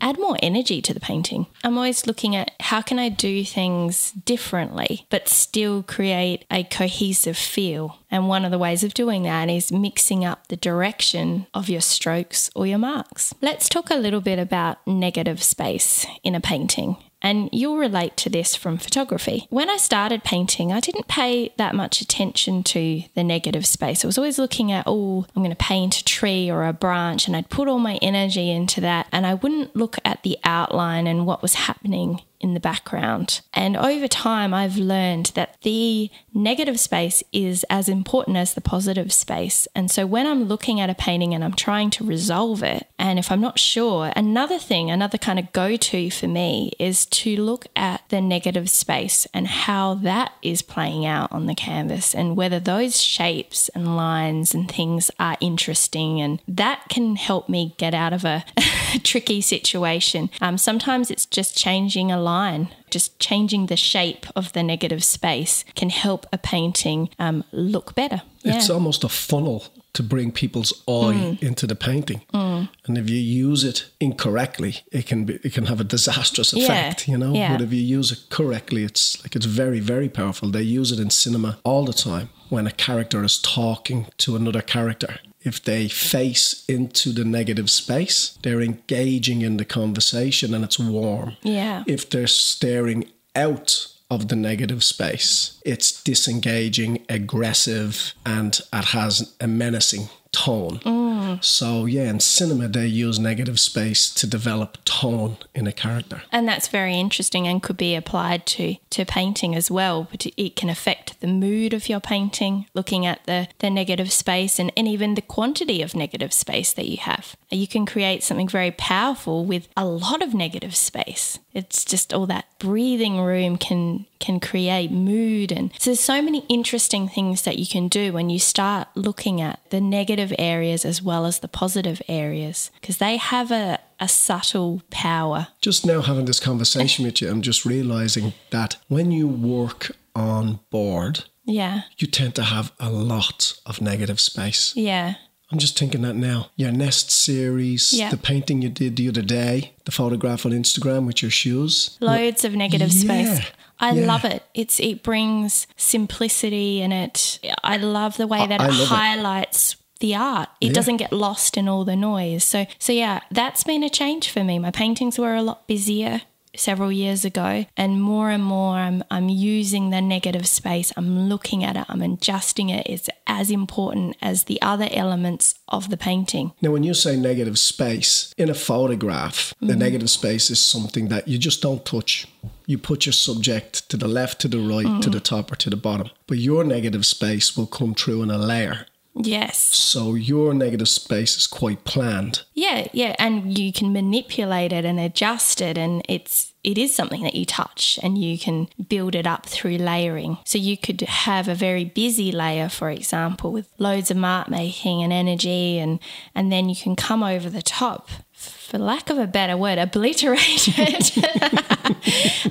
add 0.00 0.18
more 0.18 0.36
energy 0.42 0.80
to 0.82 0.94
the 0.94 1.00
painting. 1.00 1.46
I'm 1.62 1.76
always 1.76 2.06
looking 2.06 2.36
at 2.36 2.52
how 2.60 2.82
can 2.82 2.98
I 2.98 3.08
do 3.08 3.44
things 3.44 4.12
differently 4.12 5.06
but 5.10 5.28
still 5.28 5.82
create 5.82 6.44
a 6.50 6.64
cohesive 6.64 7.36
feel. 7.36 7.98
And 8.10 8.28
one 8.28 8.44
of 8.44 8.50
the 8.50 8.58
ways 8.58 8.84
of 8.84 8.94
doing 8.94 9.22
that 9.24 9.50
is 9.50 9.72
mixing 9.72 10.24
up 10.24 10.48
the 10.48 10.56
direction 10.56 11.46
of 11.52 11.68
your 11.68 11.80
strokes 11.80 12.50
or 12.54 12.66
your 12.66 12.78
marks. 12.78 13.34
Let's 13.40 13.68
talk 13.68 13.90
a 13.90 13.96
little 13.96 14.20
bit 14.20 14.38
about 14.38 14.84
negative 14.86 15.42
space 15.42 16.06
in 16.22 16.34
a 16.34 16.40
painting 16.40 16.96
and 17.24 17.48
you'll 17.52 17.78
relate 17.78 18.16
to 18.18 18.28
this 18.28 18.54
from 18.54 18.76
photography. 18.76 19.46
When 19.48 19.70
I 19.70 19.78
started 19.78 20.22
painting, 20.22 20.72
I 20.72 20.78
didn't 20.78 21.08
pay 21.08 21.54
that 21.56 21.74
much 21.74 22.02
attention 22.02 22.62
to 22.64 23.02
the 23.14 23.24
negative 23.24 23.66
space. 23.66 24.04
I 24.04 24.06
was 24.06 24.18
always 24.18 24.38
looking 24.38 24.70
at, 24.70 24.84
oh, 24.86 25.24
I'm 25.34 25.42
going 25.42 25.50
to 25.50 25.56
paint 25.56 25.96
a 25.96 26.04
tree 26.04 26.50
or 26.50 26.66
a 26.66 26.74
branch, 26.74 27.26
and 27.26 27.34
I'd 27.34 27.48
put 27.48 27.66
all 27.66 27.78
my 27.78 27.96
energy 28.02 28.50
into 28.50 28.82
that, 28.82 29.08
and 29.10 29.26
I 29.26 29.34
wouldn't 29.34 29.74
look 29.74 29.96
at 30.04 30.22
the 30.22 30.38
outline 30.44 31.06
and 31.06 31.26
what 31.26 31.40
was 31.40 31.54
happening 31.54 32.20
in 32.40 32.54
the 32.54 32.60
background. 32.60 33.40
And 33.52 33.76
over 33.76 34.08
time, 34.08 34.52
I've 34.52 34.76
learned 34.76 35.32
that 35.34 35.56
the 35.62 36.10
negative 36.32 36.78
space 36.78 37.22
is 37.32 37.64
as 37.70 37.88
important 37.88 38.36
as 38.36 38.54
the 38.54 38.60
positive 38.60 39.12
space. 39.12 39.66
And 39.74 39.90
so 39.90 40.06
when 40.06 40.26
I'm 40.26 40.44
looking 40.44 40.80
at 40.80 40.90
a 40.90 40.94
painting 40.94 41.34
and 41.34 41.44
I'm 41.44 41.54
trying 41.54 41.90
to 41.90 42.04
resolve 42.04 42.62
it, 42.62 42.86
and 42.98 43.18
if 43.18 43.30
I'm 43.30 43.40
not 43.40 43.58
sure, 43.58 44.12
another 44.16 44.58
thing, 44.58 44.90
another 44.90 45.18
kind 45.18 45.38
of 45.38 45.52
go 45.52 45.76
to 45.76 46.10
for 46.10 46.28
me 46.28 46.72
is 46.78 47.06
to 47.06 47.36
look 47.36 47.66
at 47.76 48.02
the 48.08 48.20
negative 48.20 48.68
space 48.68 49.26
and 49.32 49.46
how 49.46 49.94
that 49.94 50.32
is 50.42 50.62
playing 50.62 51.06
out 51.06 51.30
on 51.32 51.46
the 51.46 51.54
canvas 51.54 52.14
and 52.14 52.36
whether 52.36 52.60
those 52.60 53.00
shapes 53.00 53.68
and 53.70 53.96
lines 53.96 54.54
and 54.54 54.70
things 54.70 55.10
are 55.18 55.36
interesting. 55.40 56.20
And 56.20 56.40
that 56.48 56.84
can 56.88 57.16
help 57.16 57.48
me 57.48 57.74
get 57.78 57.94
out 57.94 58.12
of 58.12 58.24
a 58.24 58.44
tricky 59.02 59.40
situation. 59.40 60.30
Um, 60.40 60.58
sometimes 60.58 61.10
it's 61.10 61.26
just 61.26 61.56
changing 61.56 62.10
a 62.10 62.20
line 62.24 62.68
just 62.90 63.18
changing 63.18 63.66
the 63.66 63.76
shape 63.76 64.26
of 64.36 64.52
the 64.52 64.62
negative 64.62 65.02
space 65.02 65.64
can 65.74 65.90
help 65.90 66.26
a 66.32 66.38
painting 66.38 67.08
um, 67.18 67.44
look 67.52 67.94
better. 67.94 68.22
Yeah. 68.42 68.56
It's 68.56 68.70
almost 68.70 69.04
a 69.04 69.08
funnel 69.08 69.64
to 69.94 70.02
bring 70.02 70.32
people's 70.32 70.72
eye 70.86 71.14
mm. 71.14 71.42
into 71.42 71.66
the 71.66 71.74
painting. 71.74 72.22
Mm. 72.32 72.68
And 72.86 72.98
if 72.98 73.08
you 73.08 73.16
use 73.16 73.64
it 73.64 73.86
incorrectly, 74.00 74.78
it 74.92 75.06
can 75.06 75.24
be 75.24 75.34
it 75.42 75.52
can 75.54 75.66
have 75.66 75.80
a 75.80 75.84
disastrous 75.84 76.52
effect, 76.52 77.08
yeah. 77.08 77.12
you 77.12 77.18
know. 77.18 77.32
Yeah. 77.32 77.52
But 77.52 77.62
if 77.62 77.72
you 77.72 77.80
use 77.80 78.12
it 78.12 78.18
correctly, 78.28 78.84
it's 78.84 79.22
like 79.22 79.36
it's 79.36 79.46
very, 79.46 79.80
very 79.80 80.08
powerful. 80.08 80.50
They 80.50 80.62
use 80.62 80.92
it 80.92 81.00
in 81.00 81.10
cinema 81.10 81.58
all 81.64 81.84
the 81.84 81.92
time 81.92 82.28
when 82.48 82.66
a 82.66 82.72
character 82.72 83.24
is 83.24 83.38
talking 83.38 84.06
to 84.18 84.36
another 84.36 84.62
character 84.62 85.18
if 85.44 85.62
they 85.62 85.88
face 85.88 86.64
into 86.66 87.12
the 87.12 87.24
negative 87.24 87.70
space, 87.70 88.38
they're 88.42 88.62
engaging 88.62 89.42
in 89.42 89.58
the 89.58 89.64
conversation 89.64 90.54
and 90.54 90.64
it's 90.64 90.78
warm. 90.78 91.36
Yeah. 91.42 91.84
If 91.86 92.10
they're 92.10 92.26
staring 92.26 93.04
out 93.36 93.88
of 94.10 94.28
the 94.28 94.36
negative 94.36 94.82
space, 94.82 95.60
it's 95.64 96.02
disengaging, 96.02 97.04
aggressive, 97.08 98.14
and 98.24 98.58
it 98.72 98.84
has 98.86 99.34
a 99.40 99.46
menacing 99.46 100.08
tone. 100.34 100.80
Mm. 100.80 101.42
So, 101.42 101.86
yeah, 101.86 102.10
in 102.10 102.20
cinema, 102.20 102.68
they 102.68 102.86
use 102.86 103.18
negative 103.18 103.58
space 103.58 104.12
to 104.14 104.26
develop 104.26 104.78
tone 104.84 105.36
in 105.54 105.66
a 105.66 105.72
character. 105.72 106.22
And 106.32 106.48
that's 106.48 106.68
very 106.68 106.98
interesting 106.98 107.46
and 107.46 107.62
could 107.62 107.76
be 107.76 107.94
applied 107.94 108.46
to, 108.46 108.76
to 108.90 109.04
painting 109.04 109.54
as 109.54 109.70
well. 109.70 110.06
But 110.10 110.26
it 110.36 110.56
can 110.56 110.68
affect 110.68 111.20
the 111.20 111.26
mood 111.26 111.72
of 111.72 111.88
your 111.88 112.00
painting, 112.00 112.66
looking 112.74 113.06
at 113.06 113.24
the, 113.24 113.48
the 113.60 113.70
negative 113.70 114.12
space 114.12 114.58
and, 114.58 114.72
and 114.76 114.88
even 114.88 115.14
the 115.14 115.22
quantity 115.22 115.82
of 115.82 115.94
negative 115.94 116.32
space 116.32 116.72
that 116.72 116.88
you 116.88 116.98
have. 116.98 117.36
You 117.50 117.68
can 117.68 117.86
create 117.86 118.22
something 118.22 118.48
very 118.48 118.72
powerful 118.72 119.44
with 119.44 119.68
a 119.76 119.84
lot 119.84 120.22
of 120.22 120.34
negative 120.34 120.74
space. 120.74 121.38
It's 121.54 121.84
just 121.84 122.12
all 122.12 122.26
that 122.26 122.46
breathing 122.58 123.20
room 123.20 123.56
can 123.56 124.06
can 124.18 124.40
create 124.40 124.90
mood 124.90 125.52
and 125.52 125.70
so 125.78 125.90
there's 125.90 126.00
so 126.00 126.20
many 126.22 126.44
interesting 126.48 127.08
things 127.08 127.42
that 127.42 127.58
you 127.58 127.66
can 127.66 127.88
do 127.88 128.12
when 128.12 128.30
you 128.30 128.38
start 128.38 128.88
looking 128.94 129.40
at 129.40 129.60
the 129.70 129.80
negative 129.80 130.32
areas 130.38 130.84
as 130.84 131.02
well 131.02 131.26
as 131.26 131.38
the 131.40 131.48
positive 131.48 132.00
areas 132.08 132.70
because 132.80 132.96
they 132.98 133.16
have 133.18 133.50
a, 133.50 133.78
a 134.00 134.08
subtle 134.08 134.80
power. 134.90 135.48
Just 135.60 135.84
now 135.86 136.00
having 136.00 136.24
this 136.24 136.40
conversation 136.40 137.04
with 137.04 137.20
you, 137.20 137.28
I'm 137.30 137.42
just 137.42 137.64
realizing 137.66 138.32
that 138.50 138.76
when 138.88 139.10
you 139.12 139.28
work 139.28 139.90
on 140.16 140.60
board, 140.70 141.24
Yeah. 141.44 141.82
you 141.98 142.06
tend 142.08 142.34
to 142.36 142.42
have 142.44 142.72
a 142.80 142.88
lot 142.90 143.54
of 143.66 143.80
negative 143.82 144.20
space. 144.20 144.72
Yeah. 144.74 145.14
I'm 145.54 145.60
just 145.60 145.78
thinking 145.78 146.02
that 146.02 146.16
now. 146.16 146.48
Your 146.56 146.72
Nest 146.72 147.12
series, 147.12 147.92
Yeah. 147.92 148.10
the 148.10 148.16
painting 148.16 148.60
you 148.60 148.68
did 148.68 148.96
the 148.96 149.08
other 149.08 149.22
day, 149.22 149.70
the 149.84 149.92
photograph 149.92 150.44
on 150.44 150.50
Instagram 150.50 151.06
with 151.06 151.22
your 151.22 151.30
shoes. 151.30 151.96
Loads 152.00 152.44
of 152.44 152.56
negative 152.56 152.90
Yeah, 152.92 153.34
space. 153.34 153.46
I 153.78 153.92
yeah. 153.92 154.04
love 154.04 154.24
it. 154.24 154.42
It's 154.54 154.80
it 154.80 155.04
brings 155.04 155.68
simplicity 155.76 156.82
and 156.82 156.92
it 156.92 157.38
I 157.62 157.76
love 157.76 158.16
the 158.16 158.26
way 158.26 158.44
that 158.48 158.60
I 158.60 158.64
it 158.64 158.70
love 158.72 158.80
it. 158.80 158.88
highlights 158.88 159.76
the 160.00 160.16
art. 160.16 160.48
It 160.60 160.66
Yeah. 160.68 160.72
doesn't 160.72 160.96
get 160.96 161.12
lost 161.12 161.56
in 161.56 161.68
all 161.68 161.84
the 161.84 161.94
noise. 161.94 162.42
So 162.42 162.66
so 162.80 162.92
yeah, 162.92 163.20
that's 163.30 163.62
been 163.62 163.84
a 163.84 163.88
change 163.90 164.30
for 164.30 164.42
me. 164.42 164.58
My 164.58 164.72
paintings 164.72 165.20
were 165.20 165.36
a 165.36 165.42
lot 165.42 165.68
busier 165.68 166.22
several 166.56 166.92
years 166.92 167.24
ago 167.24 167.64
and 167.76 168.00
more 168.02 168.30
and 168.30 168.42
more 168.44 168.76
I'm 168.76 169.02
I'm 169.10 169.28
using 169.28 169.90
the 169.90 170.00
negative 170.00 170.46
space. 170.46 170.92
I'm 170.96 171.28
looking 171.28 171.64
at 171.64 171.76
it, 171.76 171.84
I'm 171.88 172.02
adjusting 172.02 172.68
it. 172.70 172.86
It's 172.86 173.08
as 173.26 173.50
important 173.50 174.16
as 174.22 174.44
the 174.44 174.60
other 174.62 174.88
elements 174.90 175.54
of 175.68 175.88
the 175.90 175.96
painting. 175.96 176.52
Now, 176.62 176.70
when 176.72 176.84
you 176.84 176.94
say 176.94 177.16
negative 177.16 177.58
space 177.58 178.32
in 178.36 178.48
a 178.50 178.54
photograph, 178.54 179.54
Mm-hmm. 179.54 179.66
the 179.68 179.76
negative 179.76 180.10
space 180.10 180.50
is 180.50 180.60
something 180.60 181.08
that 181.08 181.26
you 181.28 181.38
just 181.38 181.62
don't 181.62 181.84
touch. 181.84 182.26
You 182.66 182.78
put 182.78 183.06
your 183.06 183.12
subject 183.12 183.88
to 183.90 183.96
the 183.96 184.08
left, 184.08 184.40
to 184.40 184.48
the 184.48 184.58
right, 184.58 184.86
Mm. 184.86 185.02
to 185.02 185.10
the 185.10 185.20
top, 185.20 185.52
or 185.52 185.56
to 185.56 185.70
the 185.70 185.76
bottom. 185.76 186.10
But 186.26 186.38
your 186.38 186.64
negative 186.64 187.04
space 187.06 187.56
will 187.56 187.66
come 187.66 187.94
through 187.94 188.22
in 188.22 188.30
a 188.30 188.38
layer. 188.38 188.86
Yes. 189.16 189.58
So 189.58 190.14
your 190.14 190.54
negative 190.54 190.88
space 190.88 191.36
is 191.36 191.46
quite 191.46 191.84
planned. 191.84 192.42
Yeah, 192.52 192.88
yeah, 192.92 193.14
and 193.18 193.56
you 193.56 193.72
can 193.72 193.92
manipulate 193.92 194.72
it 194.72 194.84
and 194.84 194.98
adjust 194.98 195.60
it, 195.60 195.78
and 195.78 196.02
it's 196.08 196.52
it 196.64 196.78
is 196.78 196.94
something 196.94 197.22
that 197.22 197.34
you 197.34 197.44
touch, 197.44 197.98
and 198.02 198.18
you 198.18 198.38
can 198.38 198.68
build 198.88 199.14
it 199.14 199.26
up 199.26 199.46
through 199.46 199.76
layering. 199.76 200.38
So 200.44 200.58
you 200.58 200.76
could 200.76 201.02
have 201.02 201.46
a 201.46 201.54
very 201.54 201.84
busy 201.84 202.32
layer, 202.32 202.68
for 202.68 202.90
example, 202.90 203.52
with 203.52 203.68
loads 203.78 204.10
of 204.10 204.16
mark 204.16 204.48
making 204.48 205.02
and 205.02 205.12
energy, 205.12 205.78
and 205.78 206.00
and 206.34 206.50
then 206.50 206.68
you 206.68 206.74
can 206.74 206.96
come 206.96 207.22
over 207.22 207.48
the 207.48 207.62
top, 207.62 208.08
for 208.48 208.78
lack 208.78 209.10
of 209.10 209.18
a 209.18 209.26
better 209.26 209.56
word, 209.56 209.78
obliterated. 209.78 211.10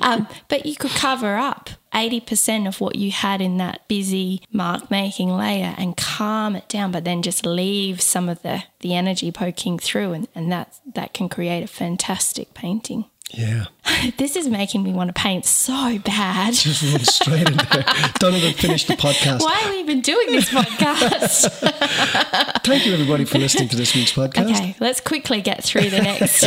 um, 0.00 0.26
but 0.48 0.66
you 0.66 0.76
could 0.76 0.92
cover 0.92 1.36
up. 1.36 1.70
80% 1.92 2.66
of 2.66 2.80
what 2.80 2.96
you 2.96 3.12
had 3.12 3.40
in 3.40 3.58
that 3.58 3.86
busy 3.86 4.42
mark 4.50 4.90
making 4.90 5.28
layer 5.28 5.74
and 5.78 5.96
calm 5.96 6.56
it 6.56 6.68
down, 6.68 6.90
but 6.90 7.04
then 7.04 7.22
just 7.22 7.46
leave 7.46 8.00
some 8.00 8.28
of 8.28 8.42
the, 8.42 8.64
the 8.80 8.94
energy 8.94 9.30
poking 9.30 9.78
through, 9.78 10.12
and, 10.12 10.28
and 10.34 10.50
that, 10.50 10.80
that 10.94 11.14
can 11.14 11.28
create 11.28 11.62
a 11.62 11.68
fantastic 11.68 12.52
painting. 12.52 13.04
Yeah. 13.32 13.66
This 14.18 14.36
is 14.36 14.48
making 14.48 14.82
me 14.82 14.92
want 14.92 15.08
to 15.08 15.14
paint 15.14 15.46
so 15.46 15.98
bad. 16.00 16.52
Just 16.52 16.82
run 16.82 17.02
straight 17.04 17.48
in 17.48 17.56
there. 17.56 17.84
Don't 18.18 18.34
even 18.34 18.52
finish 18.52 18.84
the 18.84 18.94
podcast. 18.94 19.40
Why 19.40 19.62
are 19.64 19.70
we 19.70 19.78
even 19.80 20.02
doing 20.02 20.26
this 20.30 20.50
podcast? 20.50 21.48
Thank 22.64 22.84
you, 22.84 22.92
everybody, 22.92 23.24
for 23.24 23.38
listening 23.38 23.68
to 23.70 23.76
this 23.76 23.94
week's 23.94 24.12
podcast. 24.12 24.50
okay, 24.50 24.76
let's 24.78 25.00
quickly 25.00 25.40
get 25.40 25.64
through 25.64 25.88
the 25.88 26.02
next. 26.02 26.42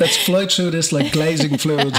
Let's 0.00 0.16
flow 0.16 0.46
through 0.46 0.70
this 0.70 0.90
like 0.90 1.12
glazing 1.12 1.58
fluid. 1.58 1.94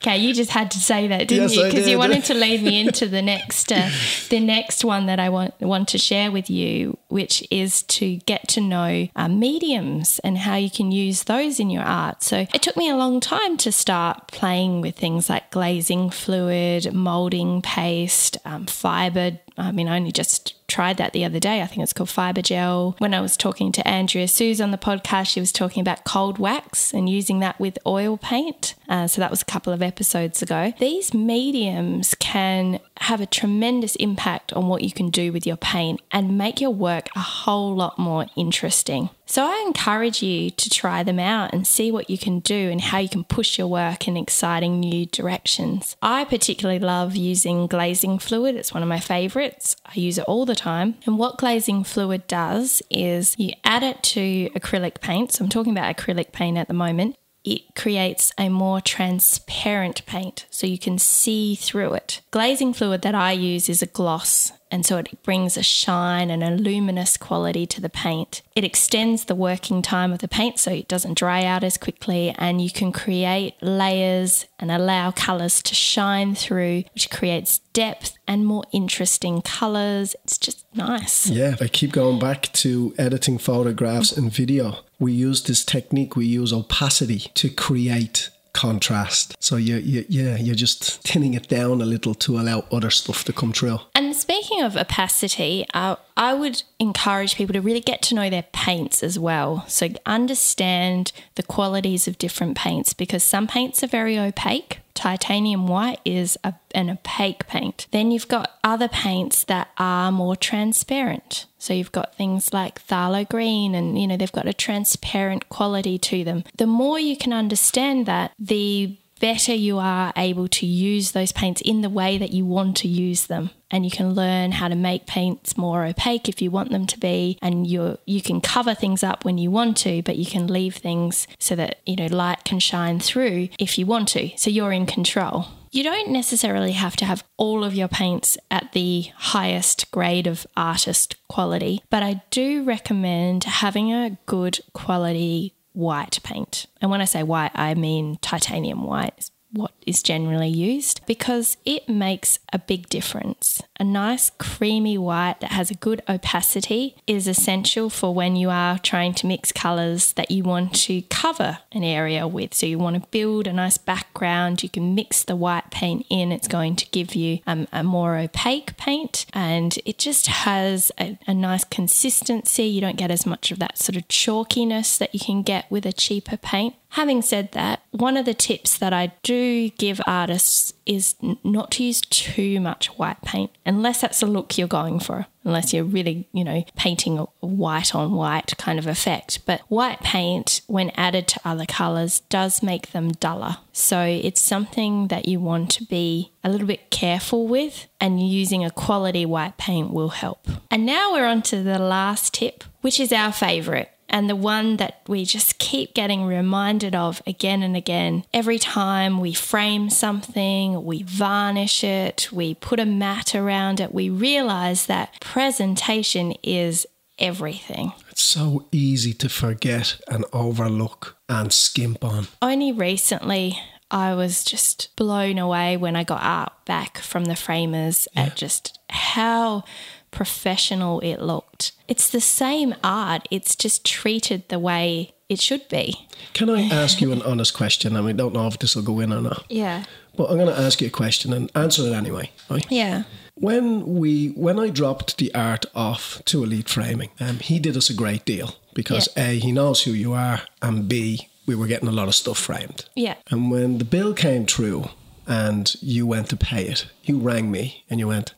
Okay, 0.00 0.18
you 0.18 0.32
just 0.34 0.50
had 0.50 0.70
to 0.72 0.78
say 0.78 1.08
that, 1.08 1.26
didn't 1.28 1.50
Yes, 1.50 1.56
you? 1.56 1.64
Because 1.64 1.88
you 1.88 1.98
wanted 1.98 2.24
to 2.26 2.34
lead 2.34 2.62
me 2.62 2.80
into 2.80 3.08
the 3.08 3.20
next, 3.20 3.72
uh, 3.72 3.90
the 4.28 4.38
next 4.38 4.84
one 4.84 5.06
that 5.06 5.18
I 5.18 5.28
want 5.28 5.58
want 5.60 5.88
to 5.88 5.98
share 5.98 6.30
with 6.30 6.48
you, 6.50 6.98
which 7.08 7.46
is 7.50 7.82
to 7.84 8.16
get 8.16 8.46
to 8.48 8.60
know 8.60 9.08
uh, 9.16 9.28
mediums 9.28 10.18
and 10.20 10.38
how 10.38 10.56
you 10.56 10.70
can 10.70 10.92
use 10.92 11.24
those 11.24 11.58
in 11.58 11.70
your 11.70 11.82
art. 11.82 12.22
So 12.22 12.46
it 12.54 12.62
took 12.62 12.76
me 12.76 12.88
a 12.88 12.96
long 12.96 13.20
time 13.20 13.56
to 13.58 13.72
start 13.72 14.28
playing 14.28 14.80
with 14.80 14.96
things 14.96 15.28
like 15.28 15.50
glazing 15.50 16.10
fluid, 16.10 16.92
molding 16.92 17.62
paste, 17.62 18.38
um, 18.44 18.66
fiber. 18.66 19.38
I 19.56 19.72
mean, 19.72 19.88
I 19.88 19.96
only 19.96 20.12
just 20.12 20.54
tried 20.68 20.98
that 20.98 21.12
the 21.12 21.24
other 21.24 21.40
day. 21.40 21.62
I 21.62 21.66
think 21.66 21.82
it's 21.82 21.92
called 21.92 22.10
fiber 22.10 22.42
gel. 22.42 22.94
When 22.98 23.14
I 23.14 23.20
was 23.20 23.36
talking 23.36 23.72
to 23.72 23.88
Andrea 23.88 24.28
Suze 24.28 24.60
on 24.60 24.70
the 24.70 24.78
podcast, 24.78 25.26
she 25.26 25.40
was 25.40 25.50
talking 25.50 25.80
about 25.80 26.04
cold 26.04 26.38
wax 26.38 26.92
and 26.92 27.08
using 27.08 27.40
that 27.40 27.58
with 27.58 27.78
oil 27.86 28.18
paint. 28.18 28.74
Uh, 28.88 29.06
so 29.06 29.20
that 29.20 29.30
was 29.30 29.42
a 29.42 29.46
couple 29.46 29.72
of 29.72 29.82
episodes 29.82 30.42
ago. 30.42 30.74
These 30.78 31.14
mediums 31.14 32.14
can 32.16 32.80
have 32.98 33.20
a 33.20 33.26
tremendous 33.26 33.96
impact 33.96 34.52
on 34.52 34.68
what 34.68 34.82
you 34.82 34.92
can 34.92 35.08
do 35.08 35.32
with 35.32 35.46
your 35.46 35.56
paint 35.56 36.00
and 36.12 36.36
make 36.36 36.60
your 36.60 36.70
work 36.70 36.97
a 37.14 37.20
whole 37.20 37.74
lot 37.74 37.98
more 37.98 38.26
interesting. 38.36 39.10
So 39.26 39.44
I 39.44 39.62
encourage 39.66 40.22
you 40.22 40.50
to 40.50 40.70
try 40.70 41.02
them 41.02 41.18
out 41.18 41.52
and 41.52 41.66
see 41.66 41.92
what 41.92 42.08
you 42.08 42.16
can 42.16 42.40
do 42.40 42.70
and 42.70 42.80
how 42.80 42.98
you 42.98 43.08
can 43.10 43.24
push 43.24 43.58
your 43.58 43.66
work 43.66 44.08
in 44.08 44.16
exciting 44.16 44.80
new 44.80 45.06
directions. 45.06 45.96
I 46.00 46.24
particularly 46.24 46.80
love 46.80 47.14
using 47.14 47.66
glazing 47.66 48.18
fluid. 48.18 48.56
It's 48.56 48.72
one 48.72 48.82
of 48.82 48.88
my 48.88 49.00
favorites. 49.00 49.76
I 49.84 49.92
use 49.94 50.18
it 50.18 50.24
all 50.24 50.46
the 50.46 50.54
time. 50.54 50.94
And 51.04 51.18
what 51.18 51.38
glazing 51.38 51.84
fluid 51.84 52.26
does 52.26 52.82
is 52.90 53.34
you 53.38 53.52
add 53.64 53.82
it 53.82 54.02
to 54.04 54.48
acrylic 54.56 55.00
paint. 55.00 55.32
So 55.32 55.44
I'm 55.44 55.50
talking 55.50 55.72
about 55.72 55.94
acrylic 55.94 56.32
paint 56.32 56.56
at 56.56 56.68
the 56.68 56.74
moment. 56.74 57.16
It 57.48 57.74
creates 57.74 58.32
a 58.36 58.50
more 58.50 58.80
transparent 58.80 60.04
paint 60.04 60.44
so 60.50 60.66
you 60.66 60.78
can 60.78 60.98
see 60.98 61.54
through 61.54 61.94
it. 61.94 62.20
Glazing 62.30 62.74
fluid 62.74 63.02
that 63.02 63.14
I 63.14 63.32
use 63.32 63.70
is 63.70 63.80
a 63.80 63.86
gloss 63.86 64.52
and 64.70 64.84
so 64.84 64.98
it 64.98 65.22
brings 65.22 65.56
a 65.56 65.62
shine 65.62 66.30
and 66.30 66.42
a 66.44 66.50
luminous 66.50 67.16
quality 67.16 67.66
to 67.66 67.80
the 67.80 67.88
paint. 67.88 68.42
It 68.54 68.64
extends 68.64 69.24
the 69.24 69.34
working 69.34 69.82
time 69.82 70.12
of 70.12 70.18
the 70.18 70.28
paint 70.28 70.58
so 70.58 70.72
it 70.72 70.88
doesn't 70.88 71.16
dry 71.16 71.44
out 71.44 71.64
as 71.64 71.78
quickly, 71.78 72.34
and 72.36 72.60
you 72.60 72.70
can 72.70 72.92
create 72.92 73.54
layers 73.62 74.46
and 74.58 74.70
allow 74.70 75.10
colours 75.10 75.62
to 75.62 75.74
shine 75.74 76.34
through, 76.34 76.84
which 76.92 77.10
creates 77.10 77.60
depth 77.72 78.18
and 78.26 78.46
more 78.46 78.64
interesting 78.72 79.40
colours. 79.40 80.14
It's 80.24 80.38
just 80.38 80.64
nice. 80.74 81.28
Yeah, 81.28 81.56
I 81.60 81.68
keep 81.68 81.92
going 81.92 82.18
back 82.18 82.52
to 82.54 82.94
editing 82.98 83.38
photographs 83.38 84.16
and 84.16 84.32
video. 84.32 84.78
We 84.98 85.12
use 85.12 85.42
this 85.42 85.64
technique, 85.64 86.16
we 86.16 86.26
use 86.26 86.52
opacity 86.52 87.30
to 87.34 87.48
create 87.50 88.30
contrast. 88.58 89.36
So 89.38 89.54
you, 89.54 89.76
you 89.76 90.04
yeah, 90.08 90.36
you're 90.36 90.56
just 90.56 91.02
thinning 91.02 91.34
it 91.34 91.48
down 91.48 91.80
a 91.80 91.84
little 91.84 92.14
to 92.14 92.40
allow 92.40 92.64
other 92.72 92.90
stuff 92.90 93.22
to 93.24 93.32
come 93.32 93.52
through. 93.52 93.78
And 93.94 94.16
speaking 94.16 94.62
of 94.62 94.76
opacity, 94.76 95.64
uh, 95.74 95.94
I 96.16 96.34
would 96.34 96.64
encourage 96.80 97.36
people 97.36 97.52
to 97.52 97.60
really 97.60 97.80
get 97.80 98.02
to 98.02 98.16
know 98.16 98.28
their 98.28 98.46
paints 98.52 99.04
as 99.04 99.16
well. 99.16 99.64
So 99.68 99.90
understand 100.06 101.12
the 101.36 101.44
qualities 101.44 102.08
of 102.08 102.18
different 102.18 102.56
paints 102.56 102.94
because 102.94 103.22
some 103.22 103.46
paints 103.46 103.84
are 103.84 103.86
very 103.86 104.18
opaque. 104.18 104.80
Titanium 104.98 105.68
white 105.68 106.00
is 106.04 106.36
a, 106.42 106.54
an 106.74 106.90
opaque 106.90 107.46
paint. 107.46 107.86
Then 107.92 108.10
you've 108.10 108.26
got 108.26 108.58
other 108.64 108.88
paints 108.88 109.44
that 109.44 109.68
are 109.78 110.10
more 110.10 110.34
transparent. 110.34 111.46
So 111.56 111.72
you've 111.72 111.92
got 111.92 112.16
things 112.16 112.52
like 112.52 112.84
phthalo 112.84 113.28
green 113.28 113.76
and 113.76 113.96
you 113.96 114.08
know 114.08 114.16
they've 114.16 114.32
got 114.32 114.48
a 114.48 114.52
transparent 114.52 115.48
quality 115.48 115.98
to 115.98 116.24
them. 116.24 116.42
The 116.56 116.66
more 116.66 116.98
you 116.98 117.16
can 117.16 117.32
understand 117.32 118.06
that, 118.06 118.32
the 118.40 118.96
better 119.18 119.54
you 119.54 119.78
are 119.78 120.12
able 120.16 120.48
to 120.48 120.66
use 120.66 121.12
those 121.12 121.32
paints 121.32 121.60
in 121.60 121.82
the 121.82 121.90
way 121.90 122.18
that 122.18 122.32
you 122.32 122.44
want 122.44 122.76
to 122.78 122.88
use 122.88 123.26
them. 123.26 123.50
And 123.70 123.84
you 123.84 123.90
can 123.90 124.14
learn 124.14 124.52
how 124.52 124.68
to 124.68 124.74
make 124.74 125.06
paints 125.06 125.58
more 125.58 125.84
opaque 125.84 126.28
if 126.28 126.40
you 126.40 126.50
want 126.50 126.70
them 126.70 126.86
to 126.86 126.98
be. 126.98 127.38
And 127.42 127.66
you 127.66 127.98
you 128.06 128.22
can 128.22 128.40
cover 128.40 128.74
things 128.74 129.02
up 129.02 129.24
when 129.24 129.36
you 129.38 129.50
want 129.50 129.76
to 129.78 130.02
but 130.02 130.16
you 130.16 130.26
can 130.26 130.46
leave 130.46 130.76
things 130.76 131.26
so 131.38 131.54
that 131.56 131.80
you 131.84 131.96
know 131.96 132.06
light 132.06 132.44
can 132.44 132.58
shine 132.58 133.00
through 133.00 133.48
if 133.58 133.78
you 133.78 133.84
want 133.84 134.08
to. 134.08 134.30
So 134.36 134.50
you're 134.50 134.72
in 134.72 134.86
control. 134.86 135.48
You 135.70 135.82
don't 135.82 136.10
necessarily 136.10 136.72
have 136.72 136.96
to 136.96 137.04
have 137.04 137.24
all 137.36 137.62
of 137.62 137.74
your 137.74 137.88
paints 137.88 138.38
at 138.50 138.72
the 138.72 139.10
highest 139.14 139.90
grade 139.90 140.26
of 140.26 140.46
artist 140.56 141.16
quality, 141.28 141.82
but 141.90 142.02
I 142.02 142.22
do 142.30 142.62
recommend 142.62 143.44
having 143.44 143.92
a 143.92 144.16
good 144.24 144.60
quality 144.72 145.54
white 145.72 146.18
paint. 146.22 146.66
And 146.80 146.90
when 146.90 147.00
I 147.00 147.04
say 147.04 147.22
white, 147.22 147.52
I 147.54 147.74
mean 147.74 148.18
titanium 148.20 148.84
white. 148.84 149.30
What 149.52 149.72
is 149.88 150.02
generally 150.02 150.48
used 150.48 151.00
because 151.06 151.56
it 151.64 151.88
makes 151.88 152.38
a 152.52 152.58
big 152.58 152.88
difference. 152.88 153.62
A 153.80 153.84
nice 153.84 154.30
creamy 154.38 154.98
white 154.98 155.40
that 155.40 155.52
has 155.52 155.70
a 155.70 155.74
good 155.74 156.02
opacity 156.08 156.96
is 157.06 157.26
essential 157.26 157.88
for 157.88 158.14
when 158.14 158.36
you 158.36 158.50
are 158.50 158.78
trying 158.78 159.14
to 159.14 159.26
mix 159.26 159.50
colours 159.50 160.12
that 160.14 160.30
you 160.30 160.42
want 160.42 160.74
to 160.74 161.02
cover 161.02 161.58
an 161.72 161.84
area 161.84 162.26
with. 162.26 162.52
So 162.52 162.66
you 162.66 162.78
want 162.78 163.02
to 163.02 163.08
build 163.10 163.46
a 163.46 163.52
nice 163.52 163.78
background, 163.78 164.62
you 164.62 164.68
can 164.68 164.94
mix 164.94 165.24
the 165.24 165.36
white 165.36 165.70
paint 165.70 166.04
in, 166.10 166.32
it's 166.32 166.48
going 166.48 166.76
to 166.76 166.86
give 166.90 167.14
you 167.14 167.38
um, 167.46 167.66
a 167.72 167.82
more 167.82 168.18
opaque 168.18 168.76
paint 168.76 169.24
and 169.32 169.78
it 169.86 169.98
just 169.98 170.26
has 170.26 170.92
a, 171.00 171.18
a 171.26 171.32
nice 171.32 171.64
consistency. 171.64 172.64
You 172.64 172.80
don't 172.80 172.96
get 172.96 173.10
as 173.10 173.24
much 173.24 173.50
of 173.50 173.58
that 173.60 173.78
sort 173.78 173.96
of 173.96 174.06
chalkiness 174.08 174.98
that 174.98 175.14
you 175.14 175.20
can 175.20 175.42
get 175.42 175.70
with 175.70 175.86
a 175.86 175.92
cheaper 175.92 176.36
paint. 176.36 176.74
Having 176.90 177.22
said 177.22 177.52
that, 177.52 177.82
one 177.90 178.16
of 178.16 178.24
the 178.24 178.34
tips 178.34 178.78
that 178.78 178.92
I 178.92 179.12
do 179.22 179.68
give 179.78 180.00
artists 180.06 180.74
is 180.84 181.14
not 181.42 181.70
to 181.72 181.84
use 181.84 182.00
too 182.02 182.60
much 182.60 182.88
white 182.98 183.22
paint 183.22 183.50
unless 183.64 184.00
that's 184.00 184.20
the 184.20 184.26
look 184.26 184.58
you're 184.58 184.68
going 184.68 185.00
for, 185.00 185.26
unless 185.44 185.72
you're 185.72 185.84
really, 185.84 186.28
you 186.32 186.44
know, 186.44 186.64
painting 186.76 187.18
a 187.18 187.24
white 187.40 187.94
on 187.94 188.12
white 188.12 188.54
kind 188.58 188.78
of 188.78 188.86
effect. 188.86 189.46
But 189.46 189.62
white 189.68 190.00
paint, 190.00 190.60
when 190.66 190.90
added 190.90 191.28
to 191.28 191.40
other 191.44 191.64
colours, 191.66 192.20
does 192.28 192.62
make 192.62 192.90
them 192.90 193.12
duller. 193.12 193.58
So 193.72 194.02
it's 194.02 194.42
something 194.42 195.08
that 195.08 195.28
you 195.28 195.40
want 195.40 195.70
to 195.72 195.84
be 195.84 196.32
a 196.42 196.50
little 196.50 196.66
bit 196.66 196.90
careful 196.90 197.46
with, 197.46 197.86
and 198.00 198.20
using 198.20 198.64
a 198.64 198.70
quality 198.70 199.24
white 199.24 199.56
paint 199.56 199.92
will 199.92 200.10
help. 200.10 200.48
And 200.70 200.84
now 200.84 201.12
we're 201.12 201.26
on 201.26 201.42
to 201.42 201.62
the 201.62 201.78
last 201.78 202.34
tip, 202.34 202.64
which 202.80 202.98
is 202.98 203.12
our 203.12 203.32
favourite 203.32 203.90
and 204.08 204.28
the 204.28 204.36
one 204.36 204.76
that 204.76 205.02
we 205.06 205.24
just 205.24 205.58
keep 205.58 205.94
getting 205.94 206.24
reminded 206.24 206.94
of 206.94 207.22
again 207.26 207.62
and 207.62 207.76
again. 207.76 208.24
Every 208.32 208.58
time 208.58 209.20
we 209.20 209.32
frame 209.32 209.90
something, 209.90 210.84
we 210.84 211.02
varnish 211.02 211.84
it, 211.84 212.28
we 212.32 212.54
put 212.54 212.80
a 212.80 212.86
mat 212.86 213.34
around 213.34 213.80
it, 213.80 213.94
we 213.94 214.08
realize 214.10 214.86
that 214.86 215.20
presentation 215.20 216.32
is 216.42 216.86
everything. 217.18 217.92
It's 218.10 218.22
so 218.22 218.66
easy 218.72 219.12
to 219.14 219.28
forget 219.28 220.00
and 220.08 220.24
overlook 220.32 221.16
and 221.28 221.52
skimp 221.52 222.04
on. 222.04 222.28
Only 222.40 222.72
recently, 222.72 223.58
I 223.90 224.14
was 224.14 224.44
just 224.44 224.94
blown 224.96 225.38
away 225.38 225.76
when 225.76 225.96
I 225.96 226.04
got 226.04 226.22
out 226.22 226.66
back 226.66 226.98
from 226.98 227.24
the 227.24 227.36
framers 227.36 228.06
yeah. 228.14 228.24
at 228.24 228.36
just 228.36 228.78
how 228.90 229.64
professional 230.10 231.00
it 231.00 231.20
looked. 231.20 231.72
It's 231.86 232.10
the 232.10 232.20
same 232.20 232.74
art, 232.82 233.26
it's 233.30 233.54
just 233.56 233.84
treated 233.84 234.48
the 234.48 234.58
way 234.58 235.14
it 235.28 235.40
should 235.40 235.68
be. 235.68 236.06
Can 236.32 236.48
I 236.48 236.62
ask 236.62 237.00
you 237.00 237.12
an 237.12 237.22
honest 237.22 237.54
question? 237.54 237.96
I 237.96 238.00
mean, 238.00 238.16
don't 238.16 238.32
know 238.32 238.46
if 238.46 238.58
this 238.58 238.74
will 238.74 238.82
go 238.82 239.00
in 239.00 239.12
or 239.12 239.20
not. 239.20 239.44
Yeah. 239.48 239.84
But 240.16 240.30
I'm 240.30 240.36
going 240.36 240.54
to 240.54 240.60
ask 240.60 240.80
you 240.80 240.86
a 240.86 240.90
question 240.90 241.32
and 241.32 241.50
answer 241.54 241.82
it 241.82 241.92
anyway. 241.92 242.30
Right? 242.50 242.66
Yeah. 242.70 243.04
When 243.34 243.98
we 243.98 244.28
when 244.30 244.58
I 244.58 244.68
dropped 244.70 245.18
the 245.18 245.32
art 245.32 245.64
off 245.74 246.20
to 246.24 246.42
Elite 246.42 246.68
Framing, 246.68 247.10
um, 247.20 247.38
he 247.38 247.60
did 247.60 247.76
us 247.76 247.88
a 247.88 247.94
great 247.94 248.24
deal 248.24 248.56
because 248.74 249.08
yeah. 249.16 249.28
a 249.28 249.38
he 249.38 249.52
knows 249.52 249.82
who 249.84 249.92
you 249.92 250.12
are, 250.12 250.42
and 250.60 250.88
b 250.88 251.28
we 251.46 251.54
were 251.54 251.68
getting 251.68 251.88
a 251.88 251.92
lot 251.92 252.08
of 252.08 252.16
stuff 252.16 252.36
framed. 252.36 252.84
Yeah. 252.96 253.14
And 253.30 253.50
when 253.50 253.78
the 253.78 253.84
bill 253.84 254.12
came 254.12 254.44
through, 254.44 254.90
and 255.28 255.76
you 255.82 256.06
went 256.06 256.30
to 256.30 256.36
pay 256.36 256.64
it, 256.64 256.86
you 257.02 257.18
rang 257.18 257.50
me 257.50 257.84
and 257.90 258.00
you 258.00 258.08
went, 258.08 258.34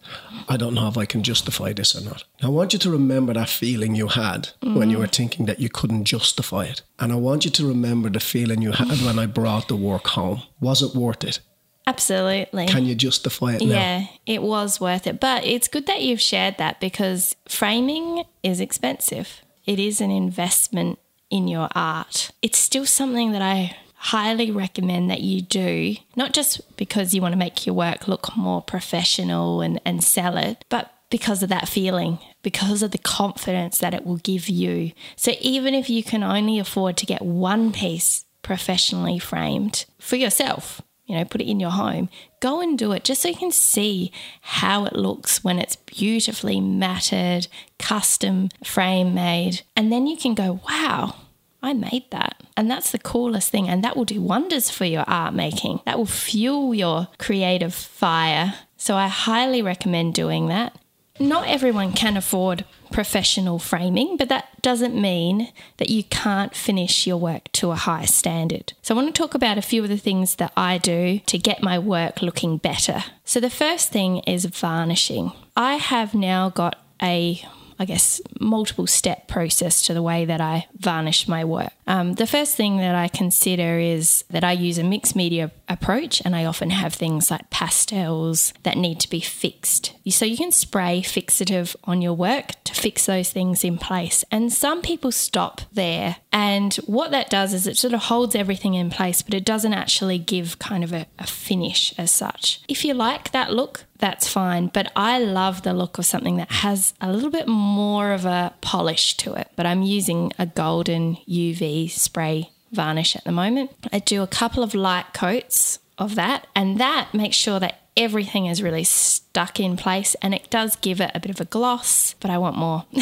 I 0.48 0.56
don't 0.56 0.74
know 0.74 0.88
if 0.88 0.98
I 0.98 1.06
can 1.06 1.22
justify 1.22 1.72
this 1.72 1.94
or 1.94 2.04
not. 2.04 2.24
Now, 2.42 2.48
I 2.48 2.50
want 2.50 2.72
you 2.72 2.80
to 2.80 2.90
remember 2.90 3.32
that 3.32 3.48
feeling 3.48 3.94
you 3.94 4.08
had 4.08 4.50
mm. 4.60 4.74
when 4.74 4.90
you 4.90 4.98
were 4.98 5.06
thinking 5.06 5.46
that 5.46 5.60
you 5.60 5.68
couldn't 5.68 6.04
justify 6.04 6.64
it. 6.64 6.82
And 6.98 7.12
I 7.12 7.14
want 7.14 7.44
you 7.44 7.50
to 7.52 7.66
remember 7.66 8.10
the 8.10 8.18
feeling 8.18 8.60
you 8.60 8.72
had 8.72 9.00
when 9.02 9.20
I 9.20 9.26
brought 9.26 9.68
the 9.68 9.76
work 9.76 10.08
home. 10.08 10.42
Was 10.60 10.82
it 10.82 10.96
worth 10.96 11.22
it? 11.22 11.38
Absolutely. 11.86 12.66
Can 12.66 12.84
you 12.84 12.96
justify 12.96 13.54
it 13.54 13.62
now? 13.62 13.74
Yeah, 13.74 14.06
it 14.26 14.42
was 14.42 14.80
worth 14.80 15.06
it. 15.06 15.20
But 15.20 15.44
it's 15.44 15.68
good 15.68 15.86
that 15.86 16.02
you've 16.02 16.20
shared 16.20 16.58
that 16.58 16.80
because 16.80 17.36
framing 17.48 18.24
is 18.42 18.60
expensive. 18.60 19.42
It 19.64 19.78
is 19.78 20.00
an 20.00 20.10
investment 20.10 20.98
in 21.30 21.46
your 21.46 21.68
art. 21.74 22.32
It's 22.42 22.58
still 22.58 22.84
something 22.84 23.30
that 23.32 23.42
I 23.42 23.76
highly 24.02 24.50
recommend 24.50 25.10
that 25.10 25.20
you 25.20 25.42
do, 25.42 25.94
not 26.16 26.32
just 26.32 26.74
because 26.78 27.12
you 27.12 27.20
want 27.20 27.32
to 27.32 27.38
make 27.38 27.66
your 27.66 27.74
work 27.74 28.08
look 28.08 28.34
more 28.34 28.62
professional 28.62 29.60
and, 29.60 29.78
and 29.84 30.02
sell 30.02 30.38
it, 30.38 30.64
but 30.70 30.90
because 31.10 31.42
of 31.42 31.50
that 31.50 31.68
feeling, 31.68 32.18
because 32.42 32.82
of 32.82 32.92
the 32.92 32.98
confidence 32.98 33.76
that 33.76 33.92
it 33.92 34.06
will 34.06 34.16
give 34.16 34.48
you. 34.48 34.92
So 35.16 35.32
even 35.40 35.74
if 35.74 35.90
you 35.90 36.02
can 36.02 36.22
only 36.22 36.58
afford 36.58 36.96
to 36.96 37.06
get 37.06 37.20
one 37.20 37.72
piece 37.72 38.24
professionally 38.40 39.18
framed 39.18 39.84
for 39.98 40.16
yourself, 40.16 40.80
you 41.04 41.14
know, 41.14 41.24
put 41.26 41.42
it 41.42 41.50
in 41.50 41.60
your 41.60 41.70
home, 41.70 42.08
go 42.40 42.62
and 42.62 42.78
do 42.78 42.92
it 42.92 43.04
just 43.04 43.20
so 43.20 43.28
you 43.28 43.36
can 43.36 43.50
see 43.50 44.12
how 44.40 44.86
it 44.86 44.94
looks 44.94 45.44
when 45.44 45.58
it's 45.58 45.76
beautifully 45.76 46.58
matted, 46.58 47.48
custom 47.78 48.48
frame 48.64 49.12
made. 49.12 49.60
And 49.76 49.92
then 49.92 50.06
you 50.06 50.16
can 50.16 50.32
go, 50.32 50.60
wow, 50.66 51.16
I 51.62 51.72
made 51.72 52.10
that. 52.10 52.42
And 52.56 52.70
that's 52.70 52.90
the 52.90 52.98
coolest 52.98 53.50
thing. 53.50 53.68
And 53.68 53.84
that 53.84 53.96
will 53.96 54.04
do 54.04 54.20
wonders 54.20 54.70
for 54.70 54.84
your 54.84 55.04
art 55.06 55.34
making. 55.34 55.80
That 55.84 55.98
will 55.98 56.06
fuel 56.06 56.74
your 56.74 57.08
creative 57.18 57.74
fire. 57.74 58.54
So 58.76 58.96
I 58.96 59.08
highly 59.08 59.62
recommend 59.62 60.14
doing 60.14 60.48
that. 60.48 60.76
Not 61.18 61.46
everyone 61.46 61.92
can 61.92 62.16
afford 62.16 62.64
professional 62.90 63.58
framing, 63.58 64.16
but 64.16 64.30
that 64.30 64.62
doesn't 64.62 64.98
mean 64.98 65.52
that 65.76 65.90
you 65.90 66.02
can't 66.04 66.54
finish 66.54 67.06
your 67.06 67.18
work 67.18 67.52
to 67.52 67.70
a 67.70 67.76
high 67.76 68.06
standard. 68.06 68.72
So, 68.80 68.94
I 68.94 68.96
want 68.96 69.14
to 69.14 69.22
talk 69.22 69.34
about 69.34 69.58
a 69.58 69.62
few 69.62 69.82
of 69.82 69.90
the 69.90 69.98
things 69.98 70.36
that 70.36 70.50
I 70.56 70.78
do 70.78 71.18
to 71.26 71.38
get 71.38 71.62
my 71.62 71.78
work 71.78 72.22
looking 72.22 72.56
better. 72.56 73.04
So, 73.24 73.38
the 73.38 73.50
first 73.50 73.90
thing 73.90 74.20
is 74.20 74.46
varnishing. 74.46 75.32
I 75.54 75.74
have 75.74 76.14
now 76.14 76.48
got 76.48 76.78
a 77.02 77.42
I 77.80 77.86
guess, 77.86 78.20
multiple 78.38 78.86
step 78.86 79.26
process 79.26 79.80
to 79.86 79.94
the 79.94 80.02
way 80.02 80.26
that 80.26 80.38
I 80.38 80.66
varnish 80.78 81.26
my 81.26 81.46
work. 81.46 81.72
Um, 81.86 82.12
the 82.12 82.26
first 82.26 82.54
thing 82.54 82.76
that 82.76 82.94
I 82.94 83.08
consider 83.08 83.78
is 83.78 84.22
that 84.28 84.44
I 84.44 84.52
use 84.52 84.76
a 84.76 84.84
mixed 84.84 85.16
media 85.16 85.50
approach 85.70 86.20
and 86.24 86.36
I 86.36 86.44
often 86.44 86.70
have 86.70 86.92
things 86.92 87.30
like 87.30 87.48
pastels 87.48 88.52
that 88.64 88.76
need 88.76 89.00
to 89.00 89.08
be 89.08 89.20
fixed. 89.20 89.92
So 90.10 90.24
you 90.24 90.36
can 90.36 90.52
spray 90.52 91.02
fixative 91.02 91.76
on 91.84 92.02
your 92.02 92.14
work 92.14 92.52
to 92.64 92.74
fix 92.74 93.06
those 93.06 93.30
things 93.30 93.64
in 93.64 93.78
place. 93.78 94.24
And 94.30 94.52
some 94.52 94.82
people 94.82 95.12
stop 95.12 95.62
there. 95.72 96.16
And 96.32 96.74
what 96.86 97.12
that 97.12 97.30
does 97.30 97.54
is 97.54 97.66
it 97.66 97.76
sort 97.76 97.94
of 97.94 98.00
holds 98.00 98.34
everything 98.34 98.74
in 98.74 98.90
place, 98.90 99.22
but 99.22 99.34
it 99.34 99.44
doesn't 99.44 99.72
actually 99.72 100.18
give 100.18 100.58
kind 100.58 100.82
of 100.82 100.92
a, 100.92 101.06
a 101.18 101.26
finish 101.26 101.94
as 101.96 102.10
such. 102.10 102.60
If 102.68 102.84
you 102.84 102.92
like 102.92 103.30
that 103.30 103.52
look, 103.52 103.84
that's 103.98 104.28
fine. 104.28 104.66
But 104.68 104.90
I 104.96 105.18
love 105.18 105.62
the 105.62 105.72
look 105.72 105.98
of 105.98 106.06
something 106.06 106.36
that 106.36 106.50
has 106.50 106.94
a 107.00 107.12
little 107.12 107.30
bit 107.30 107.46
more 107.46 108.12
of 108.12 108.24
a 108.24 108.52
polish 108.60 109.16
to 109.18 109.34
it. 109.34 109.48
But 109.56 109.66
I'm 109.66 109.82
using 109.82 110.32
a 110.38 110.46
golden 110.46 111.16
UV 111.28 111.90
spray 111.90 112.50
varnish 112.72 113.16
at 113.16 113.24
the 113.24 113.32
moment. 113.32 113.70
I 113.92 113.98
do 113.98 114.22
a 114.22 114.26
couple 114.26 114.62
of 114.62 114.74
light 114.74 115.12
coats 115.12 115.78
of 115.98 116.14
that, 116.14 116.46
and 116.54 116.78
that 116.78 117.12
makes 117.12 117.36
sure 117.36 117.60
that 117.60 117.80
everything 117.96 118.46
is 118.46 118.62
really 118.62 118.84
stuck 118.84 119.60
in 119.60 119.76
place 119.76 120.16
and 120.22 120.34
it 120.34 120.48
does 120.50 120.76
give 120.76 121.00
it 121.00 121.10
a 121.14 121.20
bit 121.20 121.30
of 121.30 121.40
a 121.40 121.44
gloss, 121.44 122.14
but 122.20 122.30
I 122.30 122.38
want 122.38 122.56
more. 122.56 122.84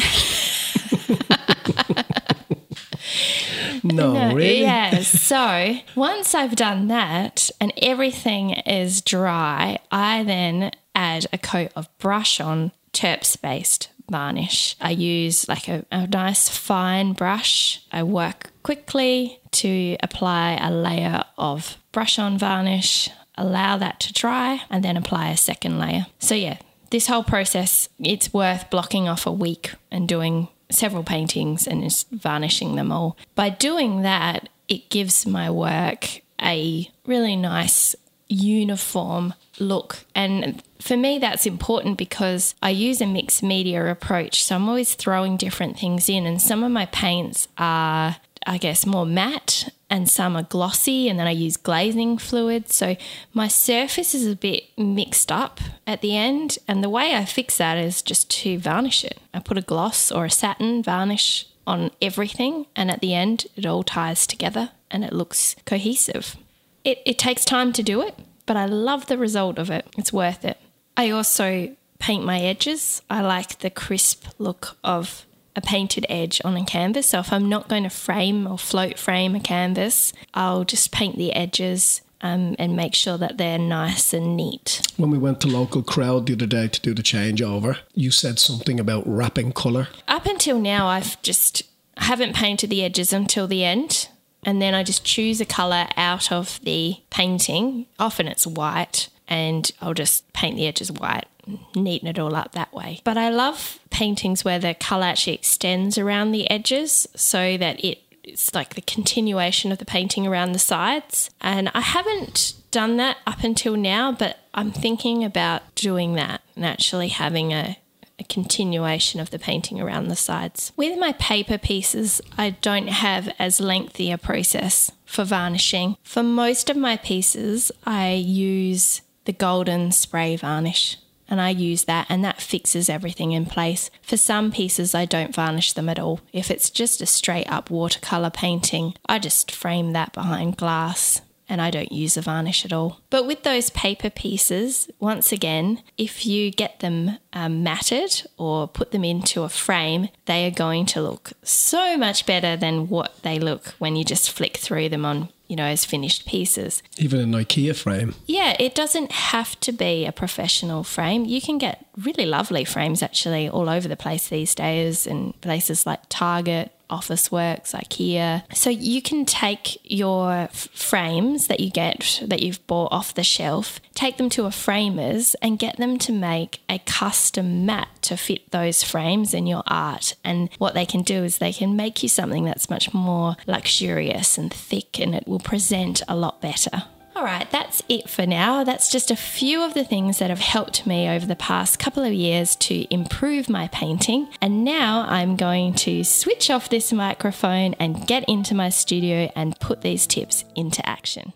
no, 3.83 4.13
no, 4.13 4.35
really? 4.35 4.61
Yeah. 4.61 4.99
So 5.01 5.77
once 5.95 6.35
I've 6.35 6.55
done 6.55 6.87
that 6.87 7.49
and 7.61 7.71
everything 7.77 8.51
is 8.51 9.01
dry, 9.01 9.79
I 9.91 10.23
then 10.23 10.71
add 10.93 11.27
a 11.31 11.37
coat 11.37 11.71
of 11.75 11.87
brush 11.97 12.41
on 12.41 12.71
terps 12.91 13.39
based 13.39 13.89
varnish. 14.09 14.75
I 14.81 14.91
use 14.91 15.47
like 15.47 15.67
a, 15.67 15.85
a, 15.91 16.07
nice 16.07 16.49
fine 16.49 17.13
brush. 17.13 17.85
I 17.91 18.03
work 18.03 18.48
quickly 18.69 19.39
to 19.49 19.97
apply 20.03 20.55
a 20.61 20.69
layer 20.69 21.23
of 21.39 21.79
brush 21.91 22.19
on 22.19 22.37
varnish, 22.37 23.09
allow 23.33 23.75
that 23.75 23.99
to 23.99 24.13
dry, 24.13 24.61
and 24.69 24.83
then 24.83 24.95
apply 24.95 25.29
a 25.29 25.37
second 25.37 25.79
layer. 25.79 26.05
So, 26.19 26.35
yeah, 26.35 26.59
this 26.91 27.07
whole 27.07 27.23
process, 27.23 27.89
it's 27.97 28.31
worth 28.31 28.69
blocking 28.69 29.09
off 29.09 29.25
a 29.25 29.31
week 29.31 29.73
and 29.89 30.07
doing 30.07 30.49
several 30.69 31.01
paintings 31.01 31.65
and 31.65 31.81
just 31.81 32.11
varnishing 32.11 32.75
them 32.75 32.91
all. 32.91 33.17
By 33.33 33.49
doing 33.49 34.03
that, 34.03 34.49
it 34.67 34.91
gives 34.91 35.25
my 35.25 35.49
work 35.49 36.21
a 36.39 36.91
really 37.07 37.35
nice 37.35 37.95
uniform 38.27 39.33
look. 39.59 40.05
And 40.13 40.61
for 40.79 40.95
me, 40.95 41.17
that's 41.17 41.45
important 41.45 41.97
because 41.97 42.53
I 42.61 42.69
use 42.69 43.01
a 43.01 43.07
mixed 43.07 43.41
media 43.41 43.89
approach. 43.89 44.43
So 44.43 44.55
I'm 44.55 44.69
always 44.69 44.93
throwing 44.93 45.37
different 45.37 45.79
things 45.79 46.07
in, 46.07 46.27
and 46.27 46.39
some 46.39 46.63
of 46.63 46.71
my 46.71 46.85
paints 46.85 47.47
are, 47.57 48.17
I 48.45 48.57
guess, 48.57 48.85
more 48.85 49.05
matte 49.05 49.69
and 49.89 50.07
some 50.07 50.35
are 50.35 50.43
glossy, 50.43 51.09
and 51.09 51.19
then 51.19 51.25
I 51.25 51.31
use 51.31 51.57
glazing 51.57 52.17
fluid. 52.19 52.71
So 52.71 52.95
my 53.33 53.47
surface 53.47 54.13
is 54.13 54.27
a 54.27 54.35
bit 54.35 54.65
mixed 54.77 55.31
up 55.31 55.59
at 55.87 56.01
the 56.01 56.15
end. 56.15 56.59
And 56.67 56.83
the 56.83 56.89
way 56.89 57.15
I 57.15 57.25
fix 57.25 57.57
that 57.57 57.77
is 57.77 58.01
just 58.01 58.29
to 58.41 58.59
varnish 58.59 59.03
it. 59.03 59.19
I 59.33 59.39
put 59.39 59.57
a 59.57 59.61
gloss 59.61 60.11
or 60.11 60.25
a 60.25 60.29
satin 60.29 60.83
varnish 60.83 61.47
on 61.65 61.91
everything, 62.01 62.67
and 62.75 62.91
at 62.91 63.01
the 63.01 63.13
end, 63.13 63.47
it 63.55 63.65
all 63.65 63.83
ties 63.83 64.27
together 64.27 64.71
and 64.91 65.03
it 65.03 65.13
looks 65.13 65.55
cohesive. 65.65 66.35
It, 66.83 66.99
it 67.05 67.19
takes 67.19 67.45
time 67.45 67.73
to 67.73 67.83
do 67.83 68.01
it, 68.01 68.15
but 68.45 68.57
I 68.57 68.65
love 68.65 69.07
the 69.07 69.17
result 69.17 69.59
of 69.59 69.69
it. 69.69 69.85
It's 69.97 70.13
worth 70.13 70.45
it. 70.45 70.57
I 70.97 71.11
also 71.11 71.75
paint 71.99 72.25
my 72.25 72.39
edges. 72.39 73.01
I 73.09 73.21
like 73.21 73.59
the 73.59 73.69
crisp 73.69 74.25
look 74.39 74.77
of 74.83 75.25
a 75.55 75.61
painted 75.61 76.05
edge 76.09 76.41
on 76.43 76.55
a 76.55 76.65
canvas. 76.65 77.09
So 77.09 77.19
if 77.19 77.33
I'm 77.33 77.49
not 77.49 77.67
going 77.67 77.83
to 77.83 77.89
frame 77.89 78.47
or 78.47 78.57
float 78.57 78.97
frame 78.97 79.35
a 79.35 79.39
canvas, 79.39 80.13
I'll 80.33 80.63
just 80.63 80.91
paint 80.91 81.17
the 81.17 81.33
edges 81.33 82.01
um, 82.21 82.55
and 82.59 82.75
make 82.75 82.95
sure 82.95 83.17
that 83.17 83.37
they're 83.37 83.57
nice 83.57 84.13
and 84.13 84.35
neat. 84.35 84.81
When 84.97 85.09
we 85.09 85.17
went 85.17 85.41
to 85.41 85.47
local 85.47 85.81
crowd 85.81 86.25
the 86.25 86.33
other 86.33 86.45
day 86.45 86.67
to 86.67 86.81
do 86.81 86.93
the 86.93 87.03
changeover, 87.03 87.77
you 87.93 88.11
said 88.11 88.39
something 88.39 88.79
about 88.79 89.03
wrapping 89.07 89.53
colour. 89.53 89.87
Up 90.07 90.25
until 90.25 90.59
now, 90.59 90.87
I've 90.87 91.21
just 91.21 91.63
haven't 91.97 92.35
painted 92.35 92.69
the 92.69 92.83
edges 92.83 93.13
until 93.13 93.47
the 93.47 93.63
end. 93.63 94.09
And 94.43 94.61
then 94.61 94.73
I 94.73 94.83
just 94.83 95.03
choose 95.03 95.41
a 95.41 95.45
colour 95.45 95.87
out 95.97 96.31
of 96.31 96.61
the 96.63 96.97
painting. 97.09 97.87
Often 97.99 98.29
it's 98.29 98.47
white, 98.47 99.09
and 99.27 99.69
I'll 99.81 99.93
just 99.93 100.31
paint 100.31 100.55
the 100.55 100.65
edges 100.65 100.91
white, 100.91 101.27
neaten 101.75 102.07
it 102.07 102.19
all 102.19 102.35
up 102.35 102.51
that 102.53 102.73
way. 102.73 103.01
But 103.03 103.17
I 103.17 103.29
love 103.29 103.79
paintings 103.89 104.45
where 104.45 104.59
the 104.59 104.73
colour 104.73 105.05
actually 105.05 105.33
extends 105.33 105.97
around 105.97 106.31
the 106.31 106.49
edges 106.49 107.07
so 107.15 107.57
that 107.57 107.83
it 107.83 108.03
it's 108.23 108.53
like 108.53 108.75
the 108.75 108.81
continuation 108.81 109.71
of 109.71 109.79
the 109.79 109.85
painting 109.85 110.27
around 110.27 110.51
the 110.51 110.59
sides. 110.59 111.29
And 111.41 111.71
I 111.73 111.81
haven't 111.81 112.53
done 112.71 112.97
that 112.97 113.17
up 113.25 113.43
until 113.43 113.75
now, 113.75 114.11
but 114.11 114.37
I'm 114.53 114.71
thinking 114.71 115.23
about 115.23 115.63
doing 115.75 116.13
that 116.13 116.41
and 116.55 116.65
actually 116.65 117.09
having 117.09 117.53
a, 117.53 117.77
a 118.19 118.23
continuation 118.23 119.19
of 119.19 119.31
the 119.31 119.39
painting 119.39 119.81
around 119.81 120.07
the 120.07 120.15
sides. 120.15 120.71
With 120.75 120.99
my 120.99 121.13
paper 121.13 121.57
pieces, 121.57 122.21
I 122.37 122.51
don't 122.51 122.87
have 122.89 123.33
as 123.39 123.59
lengthy 123.59 124.11
a 124.11 124.17
process 124.17 124.91
for 125.05 125.23
varnishing. 125.23 125.97
For 126.03 126.23
most 126.23 126.69
of 126.69 126.77
my 126.77 126.97
pieces, 126.97 127.71
I 127.85 128.13
use 128.13 129.01
the 129.25 129.33
golden 129.33 129.91
spray 129.91 130.35
varnish 130.35 130.97
and 131.29 131.39
I 131.39 131.49
use 131.49 131.85
that 131.85 132.07
and 132.09 132.23
that 132.25 132.41
fixes 132.41 132.89
everything 132.89 133.31
in 133.31 133.45
place. 133.45 133.89
For 134.01 134.17
some 134.17 134.51
pieces, 134.51 134.93
I 134.95 135.05
don't 135.05 135.35
varnish 135.35 135.73
them 135.73 135.87
at 135.87 135.99
all. 135.99 136.19
If 136.33 136.51
it's 136.51 136.69
just 136.69 137.01
a 137.01 137.05
straight 137.05 137.49
up 137.51 137.69
watercolour 137.69 138.31
painting, 138.31 138.95
I 139.07 139.19
just 139.19 139.51
frame 139.51 139.93
that 139.93 140.13
behind 140.13 140.57
glass 140.57 141.21
and 141.49 141.61
I 141.61 141.71
don't 141.71 141.91
use 141.91 142.15
a 142.15 142.21
varnish 142.21 142.63
at 142.63 142.71
all. 142.71 142.99
But 143.09 143.25
with 143.25 143.41
those 143.41 143.71
paper 143.71 144.11
pieces, 144.11 144.89
once 144.99 145.31
again, 145.31 145.81
if 145.97 146.25
you 146.25 146.51
get 146.51 146.79
them 146.79 147.17
um, 147.33 147.63
matted 147.63 148.27
or 148.37 148.67
put 148.67 148.91
them 148.91 149.03
into 149.03 149.41
a 149.41 149.49
frame, 149.49 150.09
they 150.25 150.45
are 150.45 150.51
going 150.51 150.85
to 150.87 151.01
look 151.01 151.31
so 151.41 151.97
much 151.97 152.27
better 152.27 152.55
than 152.55 152.87
what 152.87 153.23
they 153.23 153.39
look 153.39 153.69
when 153.79 153.95
you 153.95 154.03
just 154.03 154.31
flick 154.31 154.57
through 154.57 154.89
them 154.89 155.05
on 155.05 155.29
you 155.49 155.55
know, 155.55 155.65
as 155.65 155.83
finished 155.83 156.25
pieces. 156.25 156.81
Even 156.97 157.19
an 157.19 157.31
IKEA 157.31 157.75
frame. 157.75 158.13
Yeah, 158.27 158.55
it 158.59 158.75
doesn't 158.75 159.11
have 159.11 159.59
to 159.61 159.71
be 159.71 160.05
a 160.05 160.11
professional 160.11 160.83
frame. 160.83 161.25
You 161.25 161.41
can 161.41 161.57
get 161.57 161.85
really 161.97 162.25
lovely 162.25 162.63
frames 162.63 163.03
actually 163.03 163.49
all 163.49 163.67
over 163.67 163.87
the 163.87 163.97
place 163.97 164.29
these 164.29 164.55
days 164.55 165.07
in 165.07 165.33
places 165.41 165.85
like 165.85 166.01
Target, 166.07 166.71
Officeworks, 166.89 167.73
IKEA. 167.73 168.43
So 168.55 168.69
you 168.69 169.01
can 169.01 169.25
take 169.25 169.79
your 169.83 170.31
f- 170.31 170.69
frames 170.73 171.47
that 171.47 171.59
you 171.59 171.69
get 171.69 172.21
that 172.25 172.41
you've 172.41 172.65
bought 172.67 172.91
off 172.91 173.13
the 173.13 173.23
shelf, 173.23 173.79
take 173.93 174.17
them 174.17 174.29
to 174.31 174.45
a 174.45 174.51
framer's 174.51 175.35
and 175.35 175.59
get 175.59 175.77
them 175.77 175.97
to 175.99 176.11
make 176.11 176.61
a 176.69 176.79
custom 176.79 177.65
mat 177.65 177.87
to 178.01 178.17
fit 178.17 178.51
those 178.51 178.83
frames 178.83 179.33
in 179.33 179.47
your 179.47 179.63
art. 179.67 180.15
And 180.23 180.49
what 180.57 180.73
they 180.73 180.85
can 180.85 181.01
do 181.01 181.23
is 181.23 181.37
they 181.37 181.53
can 181.53 181.75
make 181.75 182.01
you 182.03 182.09
something 182.09 182.45
that's 182.45 182.69
much 182.69 182.93
more 182.93 183.35
luxurious 183.47 184.37
and 184.37 184.53
thick 184.53 184.99
and 184.99 185.15
it 185.15 185.27
will 185.27 185.39
present 185.39 186.01
a 186.07 186.15
lot 186.15 186.41
better. 186.41 186.83
All 187.19 187.25
right, 187.25 187.51
that's 187.51 187.83
it 187.89 188.09
for 188.09 188.25
now. 188.25 188.63
That's 188.63 188.89
just 188.89 189.11
a 189.11 189.15
few 189.17 189.61
of 189.61 189.73
the 189.73 189.83
things 189.83 190.19
that 190.19 190.29
have 190.29 190.39
helped 190.39 190.87
me 190.87 191.09
over 191.09 191.25
the 191.25 191.35
past 191.35 191.77
couple 191.77 192.01
of 192.01 192.13
years 192.13 192.55
to 192.55 192.87
improve 192.93 193.49
my 193.49 193.67
painting. 193.73 194.29
And 194.41 194.63
now 194.63 195.05
I'm 195.05 195.35
going 195.35 195.73
to 195.73 196.05
switch 196.05 196.49
off 196.49 196.69
this 196.69 196.93
microphone 196.93 197.73
and 197.73 198.07
get 198.07 198.23
into 198.29 198.55
my 198.55 198.69
studio 198.69 199.29
and 199.35 199.59
put 199.59 199.81
these 199.81 200.07
tips 200.07 200.45
into 200.55 200.87
action. 200.87 201.33